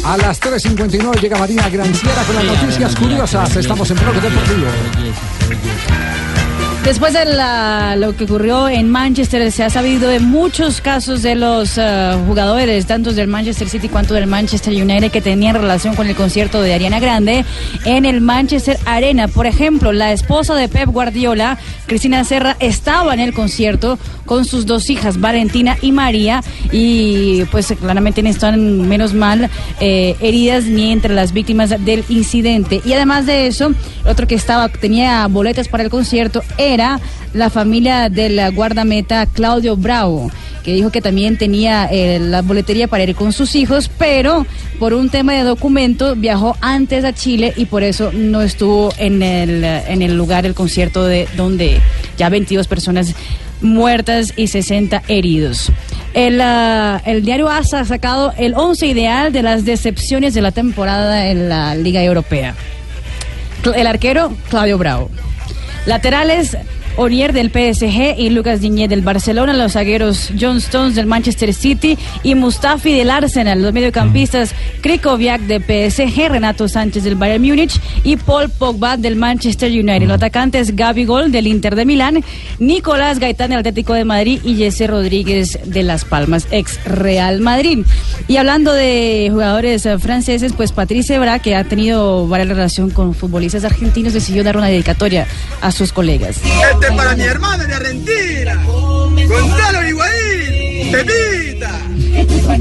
[0.04, 3.56] A las 3.59 llega Marina Granciera con las noticias curiosas.
[3.56, 4.68] Estamos en Bloque Deportivo.
[6.88, 11.36] Después de la- lo que ocurrió en Manchester, se ha sabido de muchos casos de
[11.36, 16.08] los eh, jugadores, tanto del Manchester City cuanto del Manchester United, que tenían relación con
[16.08, 17.44] el concierto de Ariana Grande
[17.84, 19.28] en el Manchester Arena.
[19.28, 21.58] Por ejemplo, la esposa de Pep Guardiola,
[21.88, 27.74] Cristina Serra, estaba en el concierto con sus dos hijas, Valentina y María, y pues
[27.80, 29.50] claramente no están menos mal
[29.82, 32.82] eh, heridas ni entre las víctimas del incidente.
[32.86, 33.74] Y además de eso,
[34.06, 36.44] otro que estaba tenía boletas para el concierto
[36.78, 37.00] era
[37.34, 40.30] la familia del guardameta Claudio Bravo
[40.68, 44.46] que dijo que también tenía eh, la boletería para ir con sus hijos, pero
[44.80, 49.24] por un tema de documento viajó antes a Chile y por eso no estuvo en
[49.24, 51.80] el, en el lugar del concierto de donde
[52.18, 53.16] ya 22 personas
[53.62, 55.72] muertas y 60 heridos.
[56.14, 60.52] El, ah, el diario ASA ha sacado el 11 ideal de las decepciones de la
[60.52, 62.56] temporada en la Liga Europea.
[63.74, 65.10] El arquero, Claudio Bravo.
[65.88, 66.58] Laterales,
[66.98, 71.98] Onier del PSG y Lucas Diñé del Barcelona, los zagueros John Stones del Manchester City
[72.24, 78.18] y Mustafi del Arsenal, los mediocampistas Krikoviak de PSG, Renato Sánchez del Bayern Múnich y
[78.18, 80.08] Paul Pogba del Manchester United.
[80.08, 82.24] Los atacantes Gaby Gol del Inter de Milán,
[82.58, 87.86] Nicolás Gaitán del Atlético de Madrid y Jesse Rodríguez de Las Palmas, ex Real Madrid.
[88.28, 93.14] Y hablando de jugadores eh, franceses, pues Patrice Ebra, que ha tenido varias relación con
[93.14, 95.28] futbolistas argentinos, decidió dar una dedicatoria
[95.62, 96.42] a sus colegas.
[96.72, 101.72] Este es para mi hermano de Argentina, Gonzalo Higuaín, Pepita,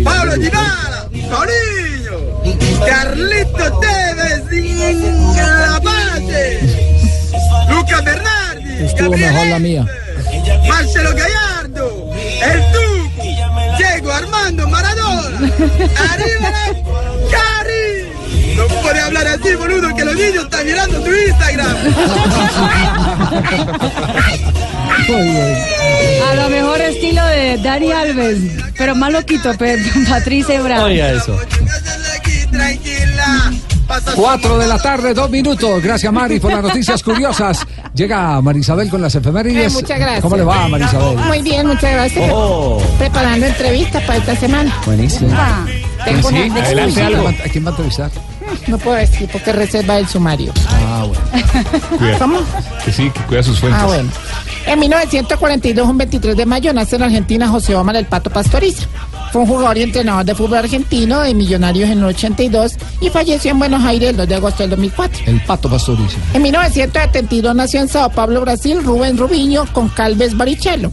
[0.04, 2.42] Pablo Dybala, Paulinho,
[2.86, 4.42] Carlito Tevez,
[5.34, 6.60] Zapate,
[7.68, 9.86] Lucas Bernardi, Estuvo Gabriel mejor la mía.
[10.68, 13.22] Marcelo Gallardo, el Tucu,
[13.78, 15.38] Diego Armando Maradona,
[16.10, 16.52] arriba
[18.87, 21.76] puede hablar así, boludo, que los niños están mirando tu Instagram.
[26.30, 28.39] A lo mejor estilo de Dani Alves,
[28.78, 29.53] pero más loquito,
[30.09, 30.84] Patrice Ebra.
[30.84, 31.39] Oiga eso.
[32.51, 33.53] Tranquila.
[34.14, 35.82] Cuatro de la tarde, dos minutos.
[35.82, 37.64] Gracias, Mari, por las noticias curiosas.
[37.95, 39.72] Llega Marisabel con las efemérides.
[39.72, 40.22] Eh, muchas gracias.
[40.22, 41.16] ¿Cómo le va, Marisabel?
[41.18, 42.30] Muy bien, muchas gracias.
[42.32, 42.82] Oh.
[42.99, 44.76] Preparando entrevistas para esta semana.
[44.84, 45.30] Buenísimo.
[45.32, 45.64] Ah,
[46.05, 47.30] tengo una exclusiva.
[47.30, 48.11] ¿A quién va a entrevistar?
[48.66, 50.52] No puedo decir porque reserva el sumario.
[50.68, 51.98] Ah, bueno.
[51.98, 52.18] Cuida.
[52.18, 52.38] ¿Cómo?
[52.84, 53.80] Que sí, que cuida sus fuentes.
[53.82, 54.11] Ah, bueno.
[54.66, 58.86] En 1942, un 23 de mayo, nace en Argentina José Omar El Pato Pastoriza.
[59.32, 63.50] Fue un jugador y entrenador de fútbol argentino de Millonarios en el 82 y falleció
[63.50, 65.24] en Buenos Aires el 2 de agosto del 2004.
[65.26, 66.16] El pato pastorizo.
[66.32, 70.90] En 1972 nació en Sao Paulo, Brasil, Rubén Rubiño con Calves Barichello,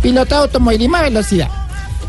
[0.00, 1.48] piloto de automovilismo a velocidad.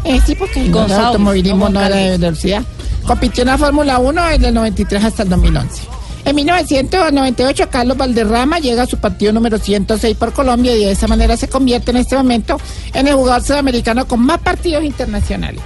[0.04, 2.64] Eh, sí, porque no Sao, automovilismo no era de velocidad.
[3.06, 5.82] Compitió en la Fórmula 1 desde el 93 hasta el 2011.
[6.26, 11.08] En 1998, Carlos Valderrama llega a su partido número 106 por Colombia y de esa
[11.08, 12.58] manera se convierte en este momento
[12.94, 15.62] en el jugador sudamericano con más partidos internacionales.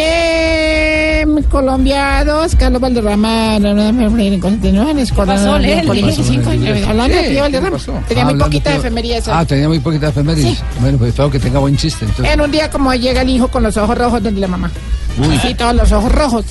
[0.00, 5.86] Em, Colombia 2, Carlos Valderrama, no, no, no, no, continúa en escuadra, pasó, no, Leli?
[5.86, 6.68] por ¿Qué pasó, 25 Leli?
[6.68, 6.88] años.
[6.88, 7.78] Hablando de tío Valderrama.
[8.08, 9.28] Tenía muy poquita de- efemerías.
[9.28, 10.62] Ah, tenía muy poquita efemérides.
[10.80, 12.04] Bueno, pues espero que tenga buen chiste.
[12.04, 12.32] entonces.
[12.34, 14.70] En un día como llega el hijo con los ojos rojos donde la mamá.
[15.18, 15.38] Uy.
[15.42, 16.44] Sí, todos los ojos rojos.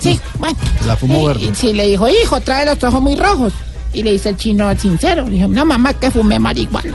[0.00, 0.56] Sí, bueno.
[0.86, 1.44] La fumó Y- verde.
[1.44, 3.52] y sí, le dijo, hijo, trae los ojos muy rojos.
[3.94, 6.94] Y le dice el chino sincero, le dijo, no mamá, que fumé marihuana.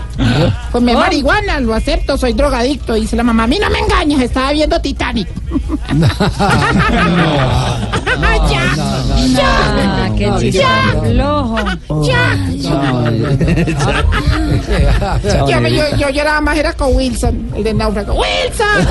[0.71, 0.99] Fumé Oh.
[0.99, 2.93] marihuana, lo acepto, soy drogadicto.
[2.95, 5.27] Dice la mamá, a mí no me engañas, estaba viendo Titanic.
[8.49, 11.57] ya, Ah, qué ya, chiste ya, flojo.
[12.03, 12.37] ya.
[15.47, 18.13] Yo, me- yo, yo lloraba más, era con Wilson, el de náufrago.
[18.13, 18.87] ¡Wilson!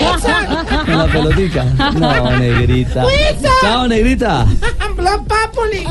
[0.00, 0.66] ¡Wilson!
[0.86, 1.64] Con la pelotica.
[1.94, 3.04] No, negrita.
[3.04, 3.50] Wilson.
[3.60, 4.46] Chao, negrita.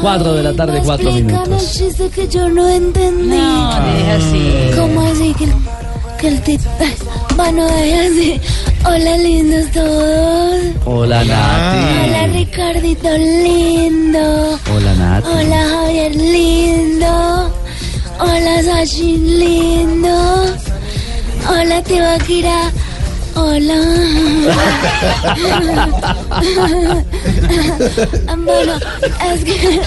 [0.02, 1.74] Cuatro de la tarde, cuatro Explícame el minutos.
[1.74, 3.28] chiste que yo no entendí.
[3.38, 4.72] No, deja así.
[4.76, 5.54] ¿Cómo así que el,
[6.20, 6.62] que el tit...
[7.38, 8.42] Bueno, deja así.
[8.86, 10.60] Hola, lindos todos.
[10.86, 12.10] Hola, Nati.
[12.10, 14.60] Hola, Ricardito lindo.
[14.76, 15.28] Hola, Nati.
[15.30, 17.54] Hola, Javier lindo.
[18.20, 20.46] Hola, Sachin lindo.
[21.50, 22.72] Hola, Tibaquira.
[23.36, 23.76] Hola.
[28.38, 28.74] bueno,
[29.34, 29.82] es que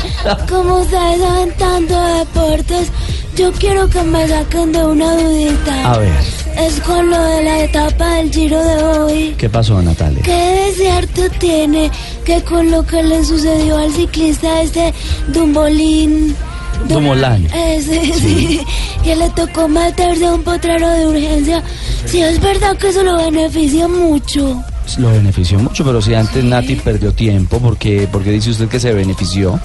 [0.49, 2.89] como ustedes saben tanto de deportes,
[3.37, 5.93] yo quiero que me saquen de una dudita.
[5.93, 6.13] A ver,
[6.57, 9.35] Es con lo de la etapa del giro de hoy.
[9.37, 10.23] ¿qué pasó, Natalia?
[10.23, 11.91] ¿Qué de cierto tiene
[12.25, 14.95] que con lo que le sucedió al ciclista este
[15.29, 16.35] Dumbolín?
[16.89, 17.49] Dumoulin.
[17.55, 18.61] Ese, sí.
[19.03, 21.63] Que le tocó meterse a un potrero de urgencia.
[22.07, 24.63] Sí, es verdad que eso lo beneficia mucho.
[24.99, 28.93] Lo benefició mucho, pero si antes Nati perdió tiempo, porque porque dice usted que se
[28.93, 29.59] benefició?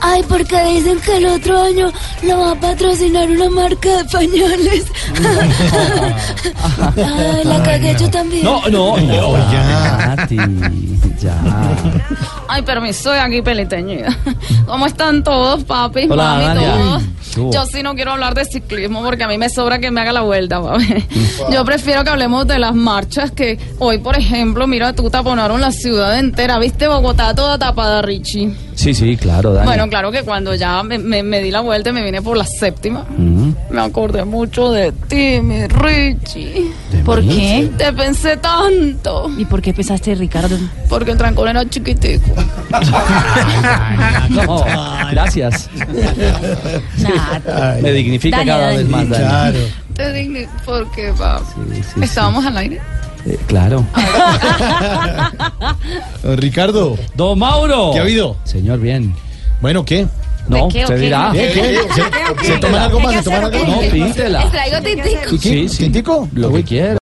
[0.00, 1.92] Ay, porque dicen que el otro año
[2.22, 4.84] lo va a patrocinar una marca de pañales.
[6.96, 8.44] Ay, la cagué yo también.
[8.44, 10.14] No, no, no, ya.
[10.16, 10.36] Nati,
[11.20, 11.34] ya.
[12.48, 14.16] Ay, permiso, de aquí peliteñida.
[14.66, 16.06] ¿Cómo están todos, papi?
[16.08, 16.70] Hola, mami, Dania.
[17.34, 17.54] todos?
[17.54, 20.12] Yo sí no quiero hablar de ciclismo porque a mí me sobra que me haga
[20.12, 21.06] la vuelta, papi.
[21.52, 25.72] Yo prefiero que hablemos de las marchas que hoy, por ejemplo, mira, tú taponaron la
[25.72, 26.58] ciudad entera.
[26.58, 28.54] ¿Viste Bogotá toda tapada, Richie?
[28.78, 29.66] Sí, sí, claro, Dani.
[29.66, 32.36] Bueno, claro que cuando ya me, me- me di la vuelta y me vine por
[32.36, 33.04] la séptima,
[33.70, 36.70] me acordé mucho de ti, mi Richie.
[37.04, 37.34] ¿Por mí?
[37.34, 37.70] qué?
[37.76, 39.30] Te pensé tanto.
[39.36, 40.56] ¿Y por qué pensaste, Ricardo?
[40.88, 42.24] Porque el trancón era chiquitico.
[44.30, 44.64] No,
[45.10, 45.68] gracias.
[47.82, 48.76] Me dignifica Dani, cada Dani.
[48.76, 49.58] vez más, Dani.
[49.94, 51.44] Te digni ¿Por qué, papi?
[51.74, 52.80] Sí, sí, ¿Estábamos al aire?
[53.26, 53.84] Eh, claro.
[56.22, 56.96] Don Ricardo.
[57.14, 57.90] Don Mauro.
[57.92, 58.36] ¿Qué ha habido?
[58.44, 59.14] Señor, bien.
[59.60, 60.06] Bueno, ¿qué?
[60.48, 60.94] No, qué, qué?
[60.96, 61.30] dirá.
[61.32, 61.78] ¿Qué, qué?
[62.40, 63.14] ¿Se- se toman algo más?
[63.16, 63.68] ¿Se toman algo más?
[63.84, 64.40] No, píntela.
[64.44, 65.38] ¿Les traigo tintico?
[65.42, 65.92] Sí, sí.
[66.32, 66.94] Lo que quiera.